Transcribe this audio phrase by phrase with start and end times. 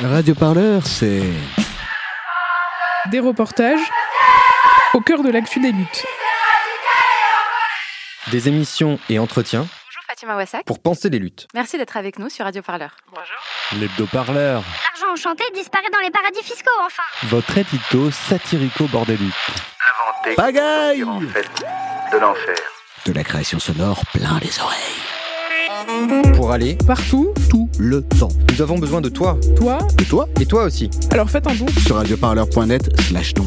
[0.00, 1.22] Radio Parleur, c'est.
[3.10, 3.80] Des reportages
[4.94, 6.04] au cœur de l'actu des luttes.
[8.30, 10.64] Des émissions et entretiens Bonjour Fatima Wassak.
[10.64, 11.46] pour penser les luttes.
[11.54, 12.90] Merci d'être avec nous sur Radio Parleur.
[13.78, 19.32] L'hebdo-parleur, L'argent enchanté disparaît dans les paradis fiscaux, enfin votre édito satirico-bordélique.
[20.24, 20.36] En fait
[22.12, 22.54] de l'enfer.
[23.06, 24.78] De la création sonore plein les oreilles.
[26.34, 28.28] Pour aller Partout, Tout le temps.
[28.52, 29.38] Nous avons besoin de toi.
[29.56, 30.90] toi, Et toi Et toi aussi.
[31.10, 31.66] alors faites un don.
[31.86, 33.46] Sur radioparleur.net slash don.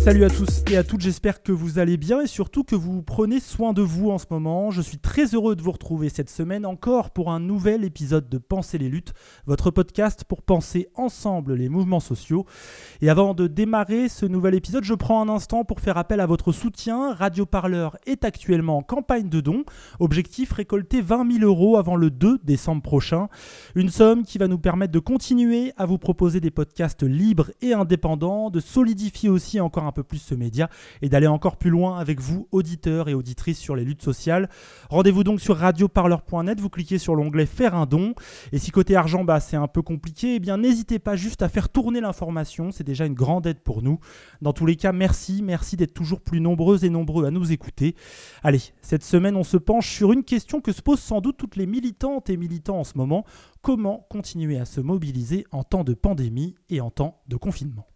[0.00, 3.02] Salut à tous et à toutes, j'espère que vous allez bien et surtout que vous
[3.02, 4.70] prenez soin de vous en ce moment.
[4.70, 8.38] Je suis très heureux de vous retrouver cette semaine encore pour un nouvel épisode de
[8.38, 9.12] Penser les luttes,
[9.44, 12.46] votre podcast pour penser ensemble les mouvements sociaux.
[13.02, 16.26] Et avant de démarrer ce nouvel épisode, je prends un instant pour faire appel à
[16.26, 17.12] votre soutien.
[17.12, 19.64] Radio Parleur est actuellement en campagne de dons.
[19.98, 23.28] Objectif récolter 20 000 euros avant le 2 décembre prochain.
[23.74, 27.74] Une somme qui va nous permettre de continuer à vous proposer des podcasts libres et
[27.74, 30.68] indépendants, de solidifier aussi encore un peu plus ce média
[31.02, 34.48] et d'aller encore plus loin avec vous, auditeurs et auditrices sur les luttes sociales.
[34.88, 38.14] Rendez-vous donc sur radioparleur.net, vous cliquez sur l'onglet Faire un don.
[38.52, 41.48] Et si côté argent, bah, c'est un peu compliqué, eh bien n'hésitez pas juste à
[41.48, 43.98] faire tourner l'information, c'est déjà une grande aide pour nous.
[44.42, 47.94] Dans tous les cas, merci, merci d'être toujours plus nombreux et nombreux à nous écouter.
[48.42, 51.56] Allez, cette semaine, on se penche sur une question que se posent sans doute toutes
[51.56, 53.24] les militantes et militants en ce moment.
[53.62, 57.86] Comment continuer à se mobiliser en temps de pandémie et en temps de confinement?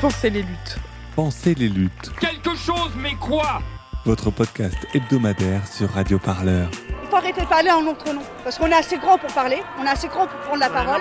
[0.00, 0.78] Pensez les luttes.
[1.14, 3.60] Pensez les luttes, Quelque chose, mais quoi?
[4.04, 6.68] Votre podcast hebdomadaire sur Radio Parleur.
[7.02, 8.20] Il faut arrêter de parler en notre nom.
[8.44, 11.00] Parce qu'on est assez grand pour parler, on est assez grand pour prendre la parole.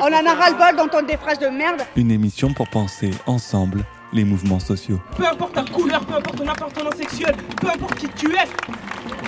[0.00, 1.82] On en a ras-le-bol d'entendre des phrases de merde.
[1.96, 5.00] Une émission pour penser ensemble les mouvements sociaux.
[5.16, 8.46] Peu importe ta couleur, peu importe ton appartenance sexuelle, peu importe qui tu es,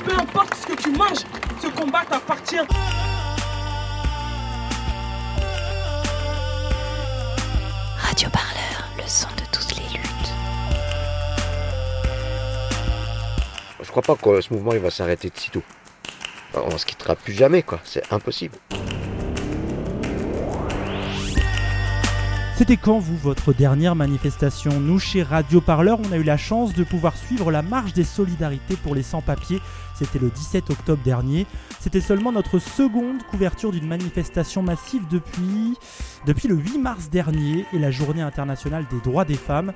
[0.04, 1.24] peu importe ce que tu manges,
[1.60, 2.56] ce combat t'appartient.
[7.98, 8.67] Radio Parleur,
[13.80, 15.62] Je crois pas que ce mouvement va s'arrêter de sitôt.
[16.52, 18.58] On se quittera plus jamais quoi, c'est impossible.
[22.58, 26.74] C'était quand, vous, votre dernière manifestation Nous, chez Radio Parleur, on a eu la chance
[26.74, 29.60] de pouvoir suivre la marche des solidarités pour les sans-papiers.
[29.94, 31.46] C'était le 17 octobre dernier.
[31.78, 37.92] C'était seulement notre seconde couverture d'une manifestation massive depuis, le 8 mars dernier et la
[37.92, 39.72] journée internationale des droits des femmes.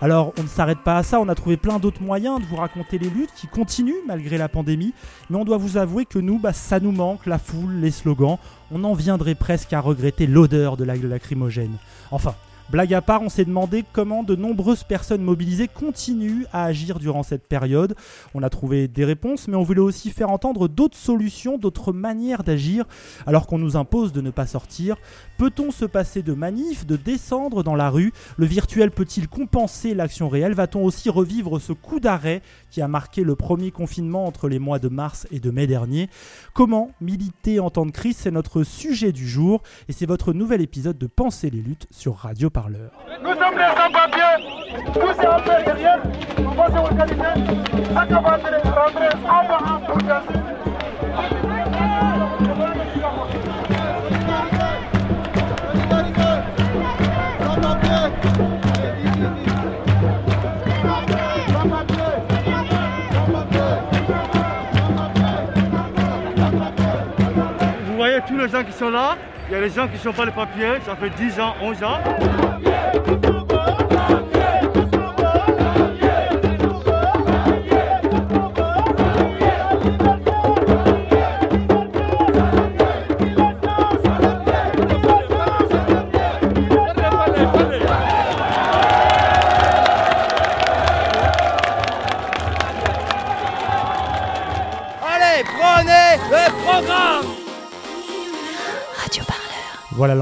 [0.00, 2.54] Alors, on ne s'arrête pas à ça, on a trouvé plein d'autres moyens de vous
[2.54, 4.94] raconter les luttes qui continuent malgré la pandémie.
[5.28, 8.38] Mais on doit vous avouer que nous, bah, ça nous manque, la foule, les slogans.
[8.70, 11.76] On en viendrait presque à regretter l'odeur de la lacrymogène.
[12.12, 12.36] Enfin,
[12.70, 17.22] blague à part, on s'est demandé comment de nombreuses personnes mobilisées continuent à agir durant
[17.22, 17.94] cette période.
[18.34, 22.44] On a trouvé des réponses, mais on voulait aussi faire entendre d'autres solutions, d'autres manières
[22.44, 22.84] d'agir,
[23.26, 24.96] alors qu'on nous impose de ne pas sortir.
[25.38, 28.12] Peut-on se passer de manifs, de descendre dans la rue?
[28.36, 30.54] Le virtuel peut-il compenser l'action réelle?
[30.54, 34.78] Va-t-on aussi revivre ce coup d'arrêt qui a marqué le premier confinement entre les mois
[34.78, 36.10] de mars et de mai dernier?
[36.54, 38.16] Comment militer en temps de crise?
[38.18, 42.16] C'est notre sujet du jour et c'est votre nouvel épisode de Penser les luttes sur
[42.16, 42.90] Radio Parleur.
[43.22, 44.36] Nous sommes les sans-papiers
[44.92, 46.00] Tous un peu derrière,
[46.38, 47.34] on va s'organiser.
[47.94, 48.50] Chaque va rentrer
[49.28, 49.46] en
[49.76, 50.32] en proteste.
[67.86, 69.16] Vous voyez tous les gens qui sont là,
[69.48, 71.54] il y a les gens qui ne sont pas les papiers, ça fait 10 ans,
[71.62, 71.98] 11 ans.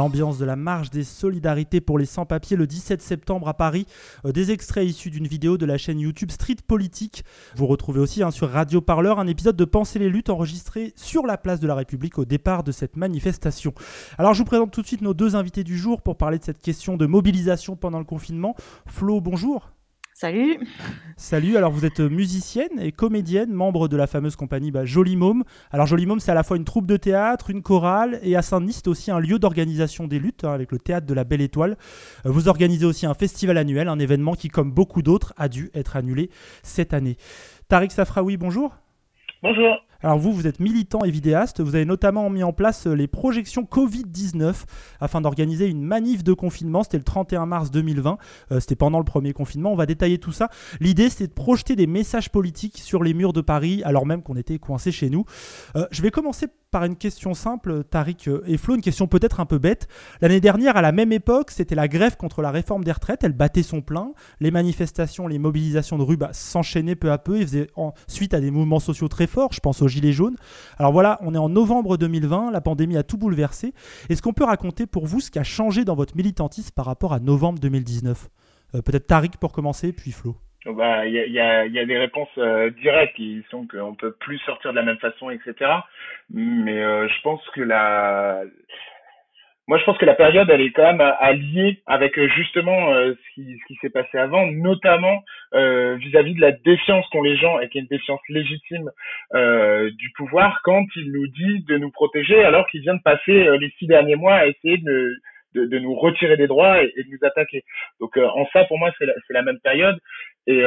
[0.06, 3.86] L'ambiance de la marche des solidarités pour les sans-papiers le 17 septembre à Paris.
[4.24, 7.24] Euh, des extraits issus d'une vidéo de la chaîne YouTube Street Politique.
[7.56, 11.26] Vous retrouvez aussi hein, sur Radio Parleur un épisode de Penser les luttes enregistré sur
[11.26, 13.74] la place de la République au départ de cette manifestation.
[14.16, 16.44] Alors je vous présente tout de suite nos deux invités du jour pour parler de
[16.44, 18.54] cette question de mobilisation pendant le confinement.
[18.86, 19.75] Flo, bonjour.
[20.18, 20.66] Salut.
[21.18, 25.44] Salut, alors vous êtes musicienne et comédienne, membre de la fameuse compagnie bah, Joli Môme.
[25.70, 28.40] Alors Joli Môme, c'est à la fois une troupe de théâtre, une chorale, et à
[28.40, 31.42] Saint-Denis, c'est aussi un lieu d'organisation des luttes, hein, avec le théâtre de la Belle
[31.42, 31.76] Étoile.
[32.24, 35.70] Euh, vous organisez aussi un festival annuel, un événement qui, comme beaucoup d'autres, a dû
[35.74, 36.30] être annulé
[36.62, 37.18] cette année.
[37.68, 38.74] Tariq Safraoui, bonjour.
[39.42, 39.85] Bonjour.
[40.02, 43.06] Alors vous, vous êtes militant et vidéaste, vous avez notamment mis en place euh, les
[43.06, 44.64] projections Covid-19
[45.00, 48.18] afin d'organiser une manif de confinement, c'était le 31 mars 2020,
[48.52, 50.48] euh, c'était pendant le premier confinement, on va détailler tout ça.
[50.80, 54.36] L'idée c'était de projeter des messages politiques sur les murs de Paris alors même qu'on
[54.36, 55.24] était coincé chez nous.
[55.76, 59.46] Euh, je vais commencer par une question simple, Tariq et Flo, une question peut-être un
[59.46, 59.88] peu bête.
[60.20, 63.32] L'année dernière, à la même époque, c'était la grève contre la réforme des retraites, elle
[63.32, 67.42] battait son plein, les manifestations, les mobilisations de rue bah, s'enchaînaient peu à peu et
[67.42, 67.68] faisaient
[68.08, 70.36] suite à des mouvements sociaux très forts, je pense au Gilets jaunes.
[70.78, 73.72] Alors voilà, on est en novembre 2020, la pandémie a tout bouleversé.
[74.08, 77.12] Est-ce qu'on peut raconter pour vous ce qui a changé dans votre militantisme par rapport
[77.12, 78.28] à novembre 2019
[78.74, 80.36] euh, Peut-être Tariq pour commencer, puis Flo.
[80.74, 84.76] Bah, il y, a, des réponses euh, directes qui sont qu'on peut plus sortir de
[84.76, 85.54] la même façon, etc.
[86.30, 88.42] Mais euh, je pense que la
[89.68, 93.34] moi, je pense que la période, elle est quand même alliée avec euh, justement ce
[93.34, 95.22] qui, ce qui s'est passé avant, notamment
[95.52, 98.90] vis-à-vis de la défiance qu'ont les gens et qui est une défiance légitime
[99.32, 103.70] du pouvoir quand il nous dit de nous protéger alors qu'il vient de passer les
[103.78, 105.16] six derniers mois à essayer de,
[105.56, 107.64] de, de nous retirer des droits et, de nous attaquer.
[108.00, 109.98] Donc en ça, pour moi, c'est la, la, même période.
[110.46, 110.62] Et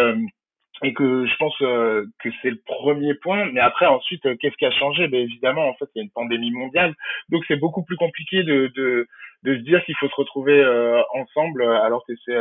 [0.84, 3.46] et que je pense euh, que c'est le premier point.
[3.52, 5.08] Mais après, ensuite, euh, qu'est-ce qui a changé?
[5.08, 6.96] Ben évidemment, en fait, il y a une pandémie mondiale,
[7.30, 9.08] donc c'est beaucoup plus compliqué de de,
[9.44, 12.38] de se dire qu'il faut se retrouver euh, ensemble, alors que c'est,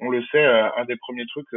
[0.00, 1.54] on le sait, un des premiers trucs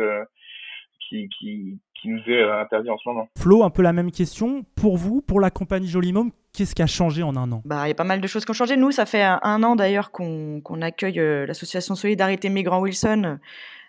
[1.08, 3.30] qui, qui qui nous est interdit en ce moment.
[3.38, 6.32] Flo, un peu la même question pour vous, pour la compagnie Jolimom.
[6.54, 7.62] Qu'est-ce qui a changé en un an?
[7.66, 8.78] Bah, il y a pas mal de choses qui ont changé.
[8.78, 13.40] Nous, ça fait un, an d'ailleurs qu'on accueille l'association Solidarité Migrants Wilson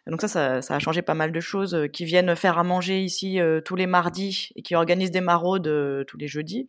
[0.07, 3.01] donc ça, ça, a changé pas mal de choses, euh, qui viennent faire à manger
[3.01, 6.69] ici euh, tous les mardis et qui organisent des maraudes euh, tous les jeudis.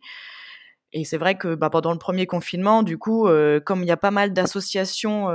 [0.92, 3.28] Et c'est vrai que bah, pendant le premier confinement, du coup,
[3.66, 5.28] comme il y a pas mal d'associations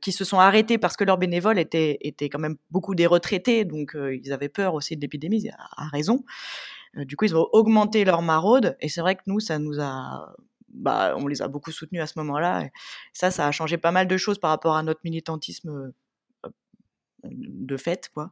[0.00, 3.64] qui se sont arrêtées parce que leurs bénévoles étaient, étaient quand même beaucoup des retraités,
[3.64, 6.24] donc ils avaient peur aussi de l'épidémie, à, raison.
[6.94, 8.76] du coup, ils ont augmenté leurs maraudes.
[8.80, 10.34] Et c'est vrai que nous, ça nous a
[10.72, 12.68] bah, on les a beaucoup soutenus à ce moment-là.
[13.12, 15.92] Ça, ça a changé pas mal de choses par rapport à notre militantisme
[17.24, 18.30] de fait, quoi.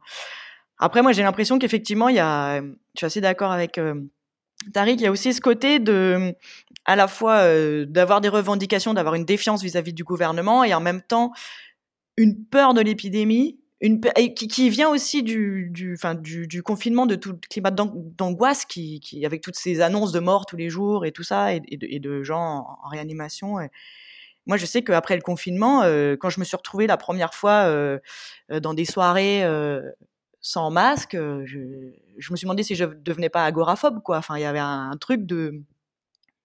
[0.77, 4.01] Après, moi, j'ai l'impression qu'effectivement, il y a, je suis assez d'accord avec euh,
[4.73, 6.35] Tariq, il y a aussi ce côté de,
[6.85, 10.81] à la fois euh, d'avoir des revendications, d'avoir une défiance vis-à-vis du gouvernement et en
[10.81, 11.31] même temps
[12.17, 13.99] une peur de l'épidémie, une
[14.35, 15.97] qui, vient aussi du, du,
[16.47, 20.57] du, confinement, de tout le climat d'angoisse qui, avec toutes ces annonces de mort tous
[20.57, 23.57] les jours et tout ça, et, de, gens en, réanimation.
[24.45, 27.63] Moi, je sais qu'après le confinement, euh, quand je me suis retrouvée la première fois
[27.65, 27.97] euh,
[28.61, 29.43] dans des soirées
[30.41, 31.59] sans masque, je,
[32.31, 34.17] me suis demandé si je devenais pas agoraphobe, quoi.
[34.17, 35.61] Enfin, il y avait un, truc de,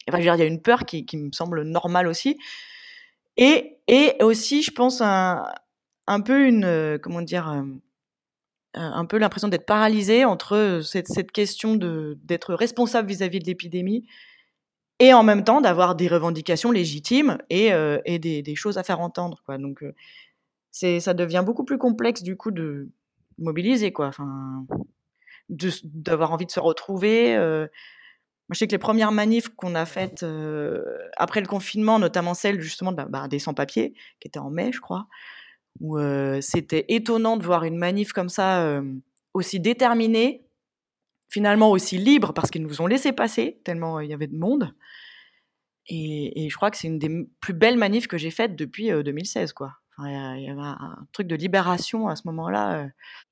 [0.09, 2.39] enfin, il y a une peur qui, me semble normale aussi,
[3.37, 5.47] et et aussi, je pense un,
[6.07, 7.65] un peu une, comment dire,
[8.75, 14.07] un peu l'impression d'être paralysée entre cette, cette question d'être responsable vis-à-vis -vis de l'épidémie
[14.99, 19.01] et en même temps d'avoir des revendications légitimes et, euh, et des, choses à faire
[19.01, 19.43] entendre.
[19.45, 19.59] Quoi.
[19.59, 19.93] Donc, euh,
[21.01, 22.89] ça devient beaucoup plus complexe du coup de
[23.39, 24.07] mobiliser, quoi.
[24.07, 24.67] Enfin,
[25.49, 27.35] d'avoir envie de se retrouver.
[28.51, 30.25] Je sais que les premières manifs qu'on a faites
[31.17, 35.07] après le confinement, notamment celle justement bah, des sans-papiers, qui était en mai, je crois,
[35.81, 35.99] où
[36.41, 38.81] c'était étonnant de voir une manif comme ça,
[39.35, 40.47] aussi déterminée,
[41.29, 44.75] finalement aussi libre parce qu'ils nous ont laissé passer, tellement il y avait de monde.
[45.89, 49.53] Et, je crois que c'est une des plus belles manifs que j'ai faites depuis 2016,
[49.53, 49.75] quoi.
[50.01, 52.89] Il y avait un truc de libération à ce moment-là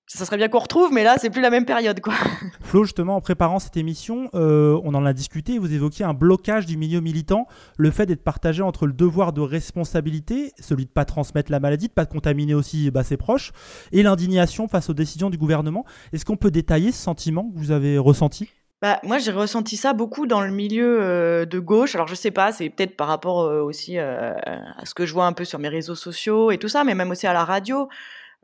[0.06, 2.14] ça serait bien qu'on retrouve, mais là, c'est plus la même période, quoi.
[2.60, 5.58] Flo, justement, en préparant cette émission, euh, on en a discuté.
[5.58, 7.46] Vous évoquiez un blocage du milieu militant,
[7.78, 11.88] le fait d'être partagé entre le devoir de responsabilité, celui de pas transmettre la maladie,
[11.88, 13.52] de pas contaminer aussi bah, ses proches,
[13.92, 15.84] et l'indignation face aux décisions du gouvernement.
[16.12, 18.50] Est-ce qu'on peut détailler ce sentiment que vous avez ressenti?
[18.84, 21.94] Bah, moi, j'ai ressenti ça beaucoup dans le milieu euh, de gauche.
[21.94, 24.36] Alors, je sais pas, c'est peut-être par rapport euh, aussi à
[24.84, 27.10] ce que je vois un peu sur mes réseaux sociaux et tout ça, mais même
[27.10, 27.88] aussi à la radio.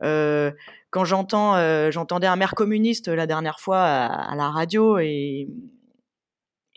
[0.03, 0.51] Euh,
[0.89, 5.47] quand j'entends, euh, j'entendais un maire communiste la dernière fois à, la radio et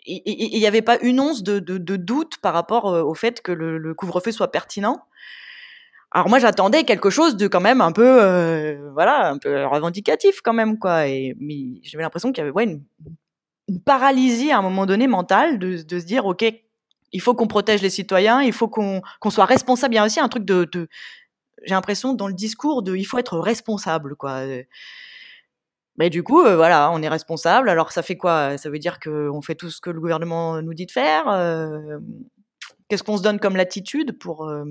[0.05, 1.59] il n'y avait pas une once de,
[1.97, 5.01] doute par rapport euh, au fait que le, couvre-feu soit pertinent.
[6.11, 10.53] Alors moi j'attendais quelque chose de quand même un peu voilà un peu revendicatif quand
[10.53, 11.35] même quoi et
[11.83, 12.83] j'avais l'impression qu'il y avait une,
[13.85, 16.45] paralysie à un moment donné mentale de, de se dire ok
[17.11, 20.19] il faut qu'on protège les citoyens il faut qu'on soit responsable il y a aussi
[20.19, 20.69] un truc de,
[21.63, 24.41] j'ai l'impression dans le discours de il faut être responsable quoi.
[25.97, 27.69] Mais du coup, euh, voilà, on est responsable.
[27.69, 28.57] Alors ça fait quoi?
[28.57, 31.29] Ça veut dire qu'on fait tout ce que le gouvernement nous dit de faire.
[31.29, 31.99] euh,
[32.87, 34.65] Qu'est-ce qu'on se donne comme latitude pour euh,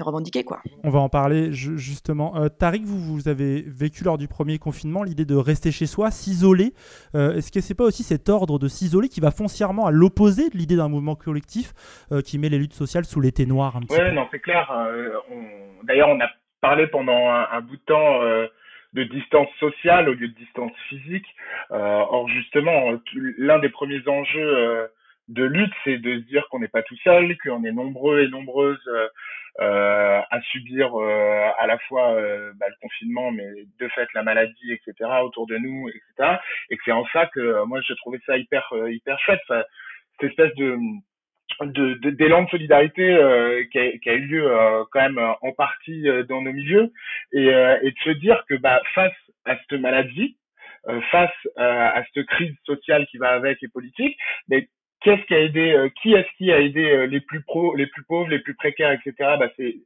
[0.00, 2.36] revendiquer quoi On va en parler ju- justement.
[2.36, 6.10] Euh, Tariq, vous, vous avez vécu lors du premier confinement l'idée de rester chez soi,
[6.10, 6.72] s'isoler.
[7.14, 10.48] Euh, Est-ce que c'est pas aussi cet ordre de s'isoler qui va foncièrement à l'opposé
[10.50, 11.72] de l'idée d'un mouvement collectif
[12.12, 14.14] euh, qui met les luttes sociales sous l'été noir un petit Ouais, peu?
[14.14, 14.70] non, c'est clair.
[14.72, 16.28] euh, on- D'ailleurs, on a
[16.60, 18.46] parlé pendant un, un bout de temps euh,
[18.94, 21.26] de distance sociale au lieu de distance physique.
[21.72, 21.76] Euh,
[22.10, 22.92] or, justement,
[23.38, 24.86] l'un des premiers enjeux euh,
[25.28, 28.28] de lutte, c'est de se dire qu'on n'est pas tout seul, qu'on est nombreux et
[28.28, 29.08] nombreuses euh,
[29.60, 33.46] euh, à subir euh, à la fois euh, bah, le confinement, mais
[33.80, 35.10] de fait la maladie, etc.
[35.22, 36.38] autour de nous, etc.
[36.70, 39.66] Et c'est en ça que euh, moi j'ai trouvé ça hyper euh, hyper chouette, ça-
[40.20, 40.76] cette espèce de
[41.62, 43.16] de- de- d'élan de solidarité
[43.70, 44.50] qui, a, qui a eu lieu
[44.90, 46.90] quand même en partie dans nos milieux
[47.32, 49.12] et, et de se dire que bah, face
[49.44, 50.36] à cette maladie,
[51.12, 54.16] face à cette crise sociale qui va avec et politique,
[54.48, 54.68] mais
[55.04, 57.44] qu'est-ce qui a aidé, euh, qui est-ce qui a aidé euh, les plus
[57.76, 59.12] les plus pauvres, les plus précaires, etc.
[59.38, 59.76] Bah c'est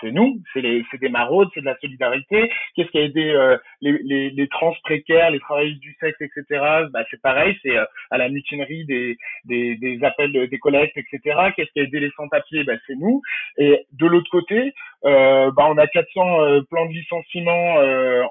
[0.00, 2.52] c'est nous, c'est c'est des maraudes, c'est de la solidarité.
[2.74, 6.44] Qu'est-ce qui a aidé euh, les, les les trans précaires, les travailleuses du sexe, etc.
[6.92, 10.96] Bah c'est pareil, c'est euh, à la mutinerie des des des appels euh, des collectes,
[10.96, 11.50] etc.
[11.56, 12.64] Qu'est-ce qui a aidé les sans-papiers?
[12.64, 13.22] Bah c'est nous.
[13.56, 14.74] Et de l'autre côté,
[15.06, 17.76] euh, bah on a 400 euh, plans de licenciement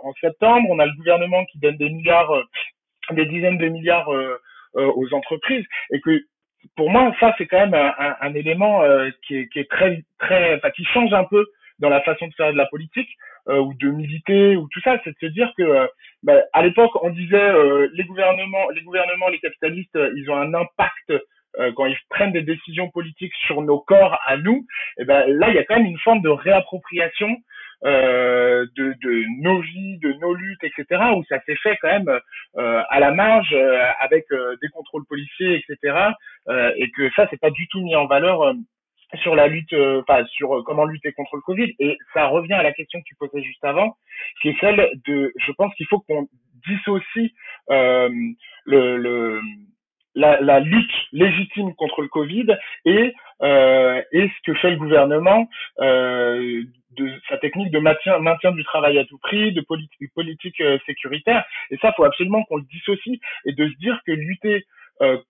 [0.04, 0.68] en septembre.
[0.70, 2.32] On a le gouvernement qui donne des milliards,
[3.12, 4.10] des dizaines de milliards
[4.86, 5.66] aux entreprises.
[5.92, 6.22] Et que
[6.76, 9.70] pour moi ça c'est quand même un, un, un élément euh, qui, est, qui est
[9.70, 11.46] très très enfin qui change un peu
[11.80, 13.10] dans la façon de faire de la politique
[13.50, 15.00] euh, ou de militer ou tout ça.
[15.04, 15.88] C'est de se dire que euh,
[16.24, 20.38] bah, à l'époque on disait euh, les gouvernements les gouvernements les capitalistes euh, ils ont
[20.38, 21.12] un impact
[21.60, 24.66] euh, quand ils prennent des décisions politiques sur nos corps à nous.
[25.00, 27.38] Et ben là il y a quand même une forme de réappropriation
[27.86, 32.20] euh, de, nos vies, de nos luttes, etc., où ça s'est fait quand même
[32.58, 34.26] euh, à la marge, euh, avec
[34.62, 35.96] des contrôles policiers, etc.,
[36.76, 38.54] et que ça, c'est pas du tout mis en valeur
[39.22, 41.74] sur la lutte, enfin sur comment lutter contre le Covid.
[41.80, 43.96] Et ça revient à la question que tu posais juste avant,
[44.42, 46.28] qui est celle de, je pense qu'il faut qu'on
[46.68, 47.34] dissocie
[47.68, 49.42] le
[50.18, 52.48] la, lutte légitime contre le Covid
[52.86, 55.48] et, euh, et ce que fait le gouvernement
[55.80, 56.64] euh,
[56.98, 61.46] de sa technique de maintien, du travail à tout prix, de politique, euh, sécuritaire.
[61.70, 64.66] Et ça, faut absolument qu'on le dissocie et de se dire que lutter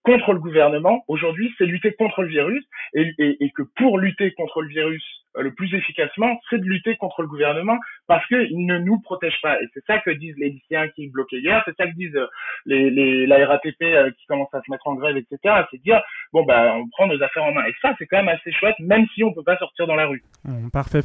[0.04, 2.64] contre le gouvernement, aujourd'hui, c'est lutter contre le virus
[2.94, 5.04] et, et, que pour lutter contre le virus
[5.42, 7.78] le plus efficacement, c'est de lutter contre le gouvernement
[8.08, 9.62] parce qu'il ne nous protège pas.
[9.62, 12.28] Et c'est ça que disent les lycéens qui bloquaient hier, c'est ça que disent euh,
[12.66, 15.64] les, les, la RATP euh, qui commence à se mettre en grève, etc.
[15.72, 16.02] C'est dire,
[16.34, 17.66] bon, bah, on prend nos affaires en main.
[17.66, 20.08] Et ça, c'est quand même assez chouette, même si on peut pas sortir dans la
[20.08, 20.24] rue.
[20.46, 21.02] Mmh, parfait.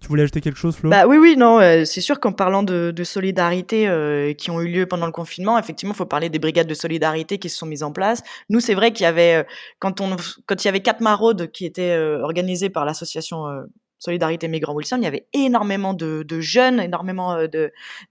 [0.00, 0.90] Tu voulais ajouter quelque chose, Flo?
[0.90, 4.60] Bah, Oui, oui, non, euh, c'est sûr qu'en parlant de, de solidarité euh, qui ont
[4.60, 7.56] eu lieu pendant le confinement, effectivement, il faut parler des brigades de solidarité qui se
[7.56, 8.22] sont mises en place.
[8.48, 9.42] Nous, c'est vrai qu'il y avait, euh,
[9.80, 13.64] quand, on, quand il y avait quatre maraudes qui étaient euh, organisées par l'association euh,
[13.98, 17.46] Solidarité Migrant Wilson, il y avait énormément de, jeunes, énormément euh,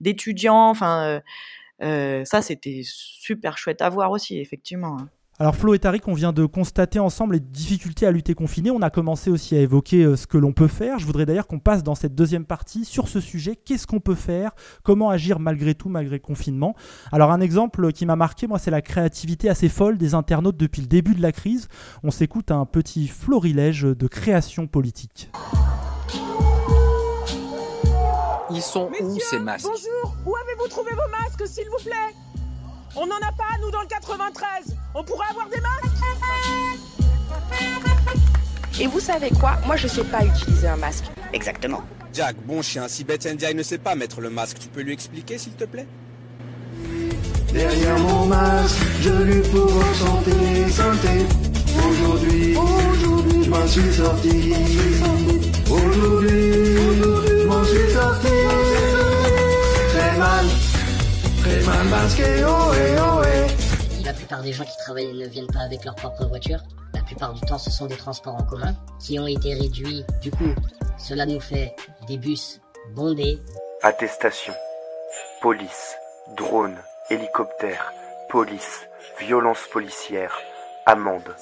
[0.00, 0.70] d'étudiants.
[0.70, 1.20] Enfin,
[1.82, 4.96] euh, ça, c'était super chouette à voir aussi, effectivement.
[5.38, 8.70] Alors Flo et Tariq, on vient de constater ensemble les difficultés à lutter confiné.
[8.70, 10.98] On a commencé aussi à évoquer euh, ce que l'on peut faire.
[10.98, 13.56] Je voudrais d'ailleurs qu'on passe dans cette deuxième partie sur ce sujet.
[13.56, 14.52] Qu'est-ce qu'on peut faire?
[14.84, 16.76] Comment agir malgré tout, malgré le confinement?
[17.10, 20.82] Alors un exemple qui m'a marqué, moi, c'est la créativité assez folle des internautes depuis
[20.82, 21.68] le début de la crise.
[22.04, 25.30] On s'écoute un petit florilège de création politique.
[28.50, 29.66] Ils sont Messieurs, où ces masques?
[29.66, 32.14] Bonjour, où avez-vous trouvé vos masques, s'il vous plaît?
[32.94, 34.76] On n'en a pas, nous, dans le 93.
[34.94, 35.86] On pourrait avoir des masques
[38.80, 39.56] Et vous savez quoi?
[39.66, 41.04] Moi, je sais pas utiliser un masque.
[41.32, 41.82] Exactement.
[42.12, 44.92] Jack, bon chien, si Beth Ndiaye ne sait pas mettre le masque, tu peux lui
[44.92, 45.86] expliquer, s'il te plaît?
[47.52, 50.32] Derrière mon masque, je lutte pour santé,
[50.70, 51.26] santé.
[51.88, 52.54] Aujourd'hui,
[53.42, 54.52] je m'en suis sorti.
[55.70, 58.28] Aujourd'hui, je m'en suis sorti.
[59.88, 60.44] Très mal,
[64.04, 66.58] La plupart des gens qui travaillent ne viennent pas avec leur propre voiture.
[66.94, 70.04] La plupart du temps, ce sont des transports en commun qui ont été réduits.
[70.22, 70.54] Du coup,
[70.98, 71.74] cela nous fait
[72.08, 72.60] des bus
[72.94, 73.38] bondés.
[73.82, 74.54] Attestation,
[75.42, 75.94] police,
[76.36, 76.76] drone,
[77.10, 77.92] hélicoptère,
[78.30, 78.86] police,
[79.20, 80.34] violence policière,
[80.86, 81.34] amende.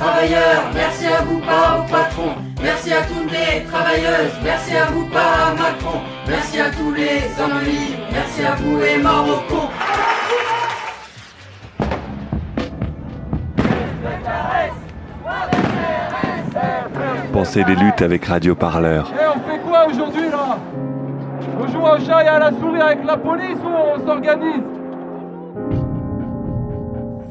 [0.00, 2.30] Travailleurs, merci à vous, pas au patron.
[2.62, 6.00] Merci à toutes les travailleuses, merci à vous, pas à Macron.
[6.26, 9.68] Merci à tous les hommes libres, merci à vous les Marocains.
[17.32, 19.10] Pensez des luttes avec Radio Parleur.
[19.12, 20.58] Et on fait quoi aujourd'hui là?
[21.58, 24.79] On joue au chat et à la souris avec la police ou on s'organise?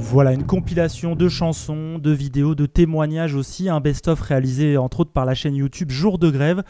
[0.02, 5.12] Voilà une compilation de chansons, de vidéos, de témoignages aussi, un best-of réalisé entre autres
[5.12, 6.64] par la chaîne YouTube Jour de Grève.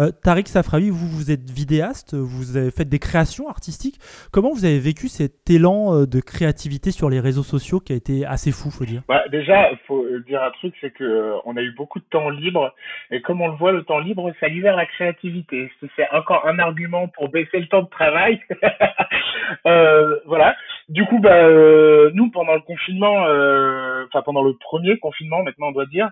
[0.00, 4.00] Euh, Tariq Safraoui, vous, vous êtes vidéaste, vous avez fait des créations artistiques.
[4.32, 7.96] Comment vous avez vécu cet élan euh, de créativité sur les réseaux sociaux qui a
[7.96, 9.02] été assez fou, faut dire?
[9.08, 12.28] Bah, Déjà, faut dire un truc, c'est que euh, on a eu beaucoup de temps
[12.30, 12.74] libre
[13.10, 15.70] et comme on le voit, le temps libre, ça libère la créativité.
[15.96, 18.40] C'est encore un argument pour baisser le temps de travail.
[19.66, 20.56] euh, voilà.
[20.92, 25.68] Du coup, bah, euh, nous pendant le confinement, euh, enfin pendant le premier confinement, maintenant
[25.68, 26.10] on doit dire,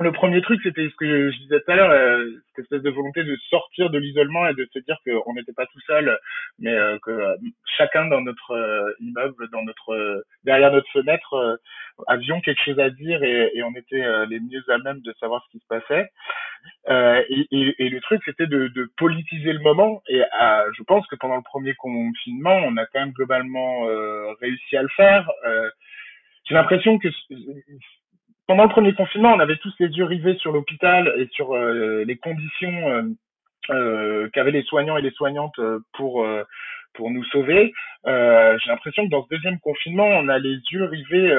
[0.00, 2.90] le premier truc, c'était ce que je disais tout à l'heure, euh, cette espèce de
[2.90, 6.18] volonté de sortir de l'isolement et de se dire qu'on n'était pas tout seul,
[6.58, 7.36] mais euh, que euh,
[7.76, 11.58] chacun dans notre euh, immeuble, dans notre euh, derrière notre fenêtre,
[12.08, 15.42] avions quelque chose à dire et, et on était les mieux à même de savoir
[15.46, 16.10] ce qui se passait.
[16.88, 20.02] Et, et, et, le truc, c'était de, de, politiser le moment.
[20.08, 20.20] Et
[20.76, 23.86] je pense que pendant le premier confinement, on a quand même globalement
[24.40, 25.28] réussi à le faire.
[26.44, 27.08] J'ai l'impression que
[28.46, 32.04] pendant le premier confinement, on avait tous les yeux rivés sur l'hôpital et sur euh,
[32.04, 33.02] les conditions euh,
[33.70, 35.60] euh, qu'avaient les soignants et les soignantes
[35.94, 36.26] pour
[36.94, 37.74] pour nous sauver.
[38.04, 41.34] J'ai l'impression que dans ce deuxième confinement, on a les yeux rivés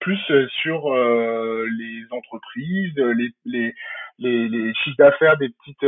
[0.00, 0.20] plus
[0.62, 3.74] sur les entreprises, les les
[4.18, 5.82] les, les chiffres d'affaires des petites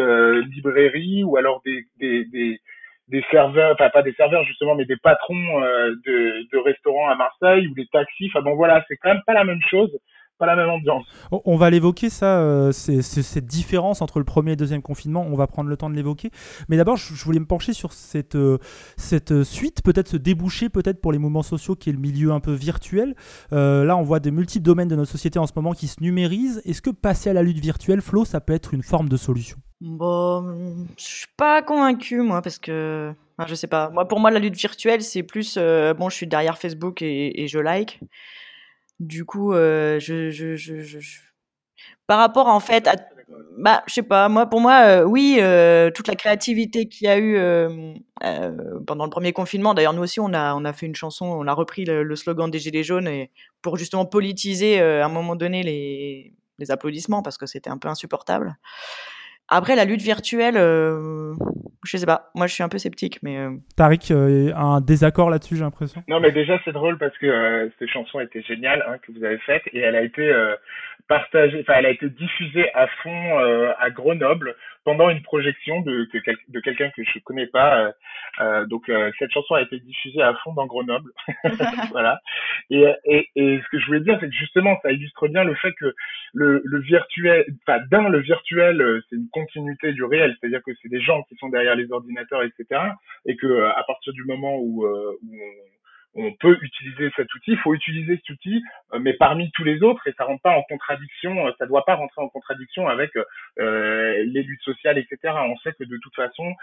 [0.54, 2.60] librairies ou alors des des, des
[3.08, 7.14] des serveurs, enfin pas des serveurs justement, mais des patrons euh, de, de restaurants à
[7.14, 8.30] Marseille ou des taxis.
[8.32, 9.90] Enfin bon voilà, c'est quand même pas la même chose
[10.38, 11.04] pas la même ambiance.
[11.30, 15.24] On va l'évoquer, ça, euh, c'est, cette différence entre le premier et le deuxième confinement.
[15.28, 16.30] On va prendre le temps de l'évoquer.
[16.68, 18.58] Mais d'abord, je, voulais me pencher sur cette, euh,
[18.96, 22.40] cette suite, peut-être ce débouché, peut-être pour les mouvements sociaux, qui est le milieu un
[22.40, 23.14] peu virtuel.
[23.52, 26.02] Euh, là, on voit de multiples domaines de notre société en ce moment qui se
[26.02, 26.60] numérisent.
[26.64, 29.58] Est-ce que passer à la lutte virtuelle, Flo, ça peut être une forme de solution?
[29.80, 33.90] Bon, je suis pas convaincu moi parce que enfin, je sais pas.
[33.90, 37.48] Moi, pour moi, la lutte virtuelle, c'est plus bon, je suis derrière Facebook et, et
[37.48, 38.00] je like.
[39.00, 41.20] Du coup, euh, je, je, je, je,
[42.06, 42.94] par rapport en fait à,
[43.58, 47.10] bah, je sais pas, moi, pour moi, euh, oui, euh, toute la créativité qu'il y
[47.10, 47.36] a eu
[48.86, 49.74] pendant le premier confinement.
[49.74, 52.16] D'ailleurs, nous aussi, on a, on a fait une chanson, on a repris le, le
[52.16, 53.30] slogan des Gilets jaunes et
[53.62, 57.88] pour justement politiser à un moment donné les, les applaudissements parce que c'était un peu
[57.88, 58.56] insupportable.
[59.48, 61.34] Après, la lutte virtuelle, euh,
[61.84, 62.30] je sais pas.
[62.34, 63.36] Moi, je suis un peu sceptique, mais.
[63.36, 63.50] Euh...
[63.76, 66.02] Tariq, euh, un désaccord là-dessus, j'ai l'impression.
[66.08, 69.24] Non, mais déjà, c'est drôle parce que euh, cette chanson était géniale hein, que vous
[69.24, 70.54] avez faite et elle a été euh,
[71.08, 76.08] partagée, enfin, elle a été diffusée à fond euh, à Grenoble pendant une projection de,
[76.12, 77.92] de, de quelqu'un que je connais pas.
[78.66, 81.10] donc, cette chanson a été diffusée à fond dans Grenoble.
[81.90, 82.20] voilà.
[82.70, 85.54] Et, et, et ce que je voulais dire, c'est que justement, ça illustre bien le
[85.54, 85.94] fait que
[86.34, 90.88] le, le virtuel, enfin, d'un, le virtuel, c'est une continuité du réel, c'est-à-dire que c'est
[90.88, 92.80] des gens qui sont derrière les ordinateurs, etc.
[93.26, 95.83] Et que à partir du moment où, euh, où on,
[96.14, 99.82] on, peut utiliser cet outil, il faut utiliser cet outil, euh, mais parmi tous les
[99.82, 103.10] autres, et ça rentre pas en contradiction, ça doit pas rentrer en contradiction avec
[103.58, 105.34] euh, les luttes sociales, etc.
[105.46, 106.54] On sait que de toute façon,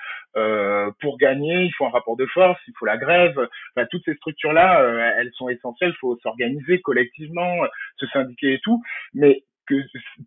[0.99, 3.47] pour gagner, il faut un rapport de force, il faut la grève,
[3.89, 7.63] toutes ces structures-là, elles sont essentielles, il faut s'organiser collectivement,
[7.97, 8.81] se syndiquer et tout,
[9.13, 9.75] mais que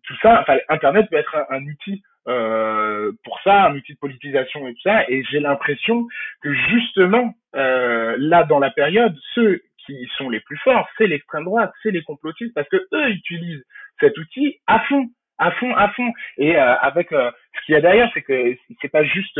[0.03, 4.67] tout ça, enfin, Internet peut être un outil euh, pour ça, un outil de politisation
[4.67, 5.07] et tout ça.
[5.09, 6.07] Et j'ai l'impression
[6.41, 11.45] que justement, euh, là, dans la période, ceux qui sont les plus forts, c'est l'extrême
[11.45, 13.63] droite, c'est les complotistes, parce que eux utilisent
[13.99, 15.07] cet outil à fond,
[15.37, 16.11] à fond, à fond.
[16.37, 19.39] Et euh, avec ce qu'il y a derrière, c'est que c'est pas juste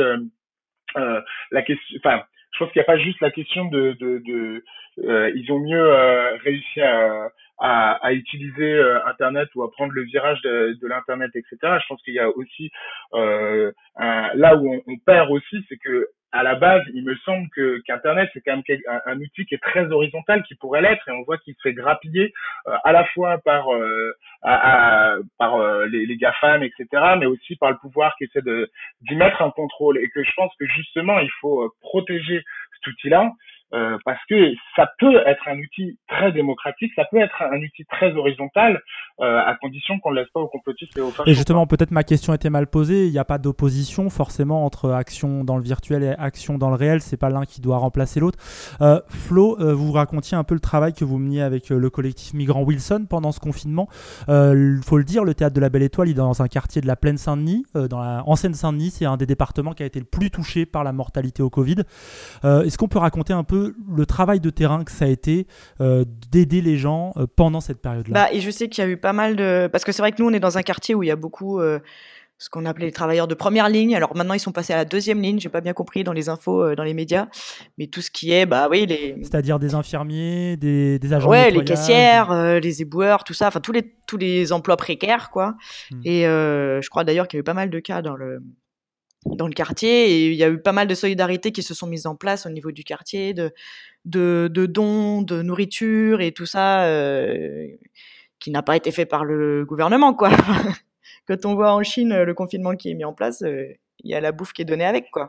[0.95, 2.00] la question.
[2.04, 4.63] Enfin, je pense qu'il n'y a pas juste la question de, de, de
[5.36, 5.89] ils ont mieux
[6.43, 11.31] réussi à à, à utiliser euh, Internet ou à prendre le virage de, de l'Internet,
[11.35, 11.57] etc.
[11.61, 12.71] Je pense qu'il y a aussi
[13.13, 17.15] euh, un, là où on, on perd aussi, c'est que à la base, il me
[17.17, 20.81] semble que qu'Internet c'est quand même un, un, outil qui est très horizontal, qui pourrait
[20.81, 22.33] l'être, et on voit qu'il se fait grappiller
[22.67, 26.87] euh, à la fois par euh, à, à, par euh, les, les GAFAM, etc.,
[27.17, 28.69] mais aussi par le pouvoir qui essaie de
[29.01, 32.43] d'y mettre un contrôle, et que je pense que justement il faut protéger
[32.75, 33.31] cet outil-là
[33.73, 37.86] euh, parce que ça peut être un outil très démocratique, ça peut être un outil
[37.86, 38.82] très horizontal,
[39.21, 42.04] euh, à condition qu'on ne laisse pas aux complotistes et aux Et justement, peut-être ma
[42.04, 43.06] question était mal posée.
[43.06, 46.75] Il n'y a pas d'opposition forcément entre action dans le virtuel et action dans le
[46.75, 46.99] réel.
[46.99, 48.38] C'est pas l'un qui doit remplacer l'autre.
[48.82, 52.34] Euh, Flo, euh, vous racontiez un peu le travail que vous meniez avec le collectif
[52.34, 53.88] migrant Wilson pendant ce confinement.
[54.28, 56.82] Il faut le dire, le théâtre de la Belle Étoile, il est dans un quartier
[56.82, 58.91] de la Plaine Saint-Denis, dans la en Seine-Saint-Denis.
[58.91, 61.84] C'est un des départements qui a été le plus touché par la mortalité au Covid.
[62.43, 65.47] Est-ce qu'on peut raconter un peu le travail de terrain que ça a été
[65.81, 68.13] euh, d'aider les gens euh, pendant cette période-là.
[68.13, 69.67] Bah, et je sais qu'il y a eu pas mal de...
[69.71, 71.15] Parce que c'est vrai que nous, on est dans un quartier où il y a
[71.15, 71.59] beaucoup...
[71.59, 71.79] Euh,
[72.37, 73.95] ce qu'on appelait les travailleurs de première ligne.
[73.95, 75.39] Alors maintenant, ils sont passés à la deuxième ligne.
[75.39, 77.27] J'ai pas bien compris dans les infos, dans les médias,
[77.77, 79.15] mais tout ce qui est, bah oui, les.
[79.21, 81.29] C'est-à-dire des infirmiers, des, des agents.
[81.29, 83.47] Ouais, les caissières, les éboueurs, tout ça.
[83.47, 85.55] Enfin, tous les tous les emplois précaires, quoi.
[85.91, 86.01] Hmm.
[86.03, 88.41] Et je crois d'ailleurs qu'il y a eu pas mal de cas dans le
[89.25, 91.88] dans le quartier et il y a eu pas mal de solidarités qui se sont
[91.88, 93.53] mises en place au niveau du quartier, de,
[94.05, 97.67] de, de dons, de nourriture et tout ça euh,
[98.39, 100.31] qui n'a pas été fait par le gouvernement quoi.
[101.27, 103.65] Quand on voit en Chine le confinement qui est mis en place, euh,
[104.03, 105.27] il y a la bouffe qui est donnée avec quoi.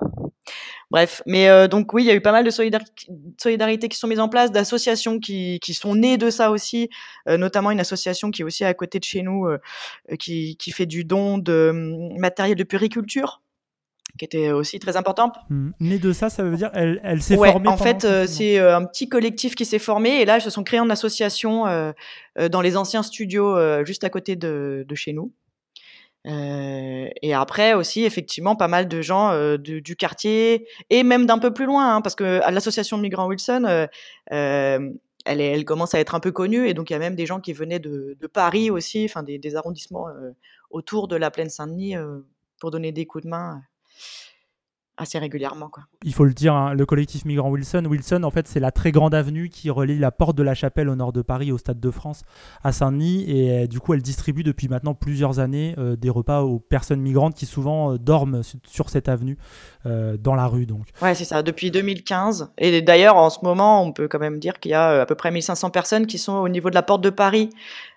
[0.90, 4.06] Bref, mais euh, donc oui, il y a eu pas mal de solidarités qui sont
[4.06, 6.88] mises en place, d'associations qui, qui sont nées de ça aussi,
[7.28, 9.58] euh, notamment une association qui est aussi à côté de chez nous, euh,
[10.18, 13.42] qui, qui fait du don de hum, matériel de puriculture
[14.16, 15.36] qui était aussi très importante.
[15.50, 15.70] Mmh.
[15.80, 17.68] Né de ça, ça veut dire elle, elle s'est ouais, formée.
[17.68, 20.50] En fait, euh, c'est euh, un petit collectif qui s'est formé et là, ils se
[20.50, 21.92] sont créés en association euh,
[22.50, 25.32] dans les anciens studios juste à côté de, de chez nous.
[26.24, 31.52] et après aussi, effectivement, pas mal de gens du, du, quartier et même d'un peu
[31.52, 33.88] plus loin, hein, parce que l'association Migrants Wilson,
[34.30, 34.90] elle,
[35.24, 37.40] elle, commence à être un peu connue et donc il y a même des gens
[37.40, 40.06] qui venaient de, de Paris aussi, enfin des, des arrondissements
[40.70, 41.94] autour de la plaine Saint-Denis
[42.60, 43.62] pour donner des coups de main
[44.96, 45.68] assez régulièrement.
[45.68, 45.84] Quoi.
[46.04, 47.84] Il faut le dire, hein, le collectif Migrant Wilson.
[47.86, 50.88] Wilson, en fait, c'est la très grande avenue qui relie la porte de la Chapelle
[50.88, 52.22] au nord de Paris au Stade de France
[52.64, 53.24] à Saint-Denis.
[53.28, 57.00] Et euh, du coup, elle distribue depuis maintenant plusieurs années euh, des repas aux personnes
[57.00, 59.38] migrantes qui souvent euh, dorment sur cette avenue,
[59.84, 60.66] dans la rue.
[60.66, 60.88] Donc.
[61.00, 62.50] Ouais, c'est ça, depuis 2015.
[62.58, 65.14] Et d'ailleurs, en ce moment, on peut quand même dire qu'il y a à peu
[65.14, 67.50] près 1500 personnes qui sont au niveau de la porte de Paris,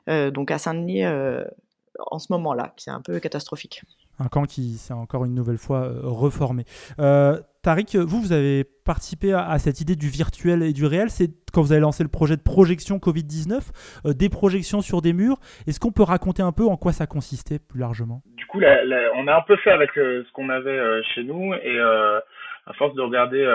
[0.07, 3.81] donc à Saint-Denis, en ce moment-là, c'est un peu catastrophique
[4.19, 6.63] un camp qui s'est encore une nouvelle fois euh, reformé.
[6.99, 11.09] Euh, Tariq, vous, vous avez participé à, cette idée du virtuel et du réel.
[11.09, 13.71] C'est quand vous avez lancé le projet de projection Covid-19,
[14.05, 15.37] euh, des projections sur des murs.
[15.67, 18.21] Est-ce qu'on peut raconter un peu en quoi ça consistait plus largement?
[18.37, 22.73] Du coup, on a un peu fait avec ce qu'on avait chez nous et à
[22.77, 23.45] force de regarder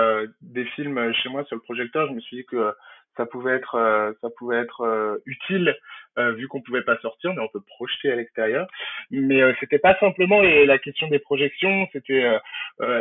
[0.42, 2.74] des films chez moi sur le projecteur, je me suis dit que
[3.16, 5.74] ça pouvait être euh, ça pouvait être euh, utile
[6.18, 8.66] euh, vu qu'on pouvait pas sortir mais on peut projeter à l'extérieur.
[9.10, 12.24] Mais c'était pas simplement la question des projections c'était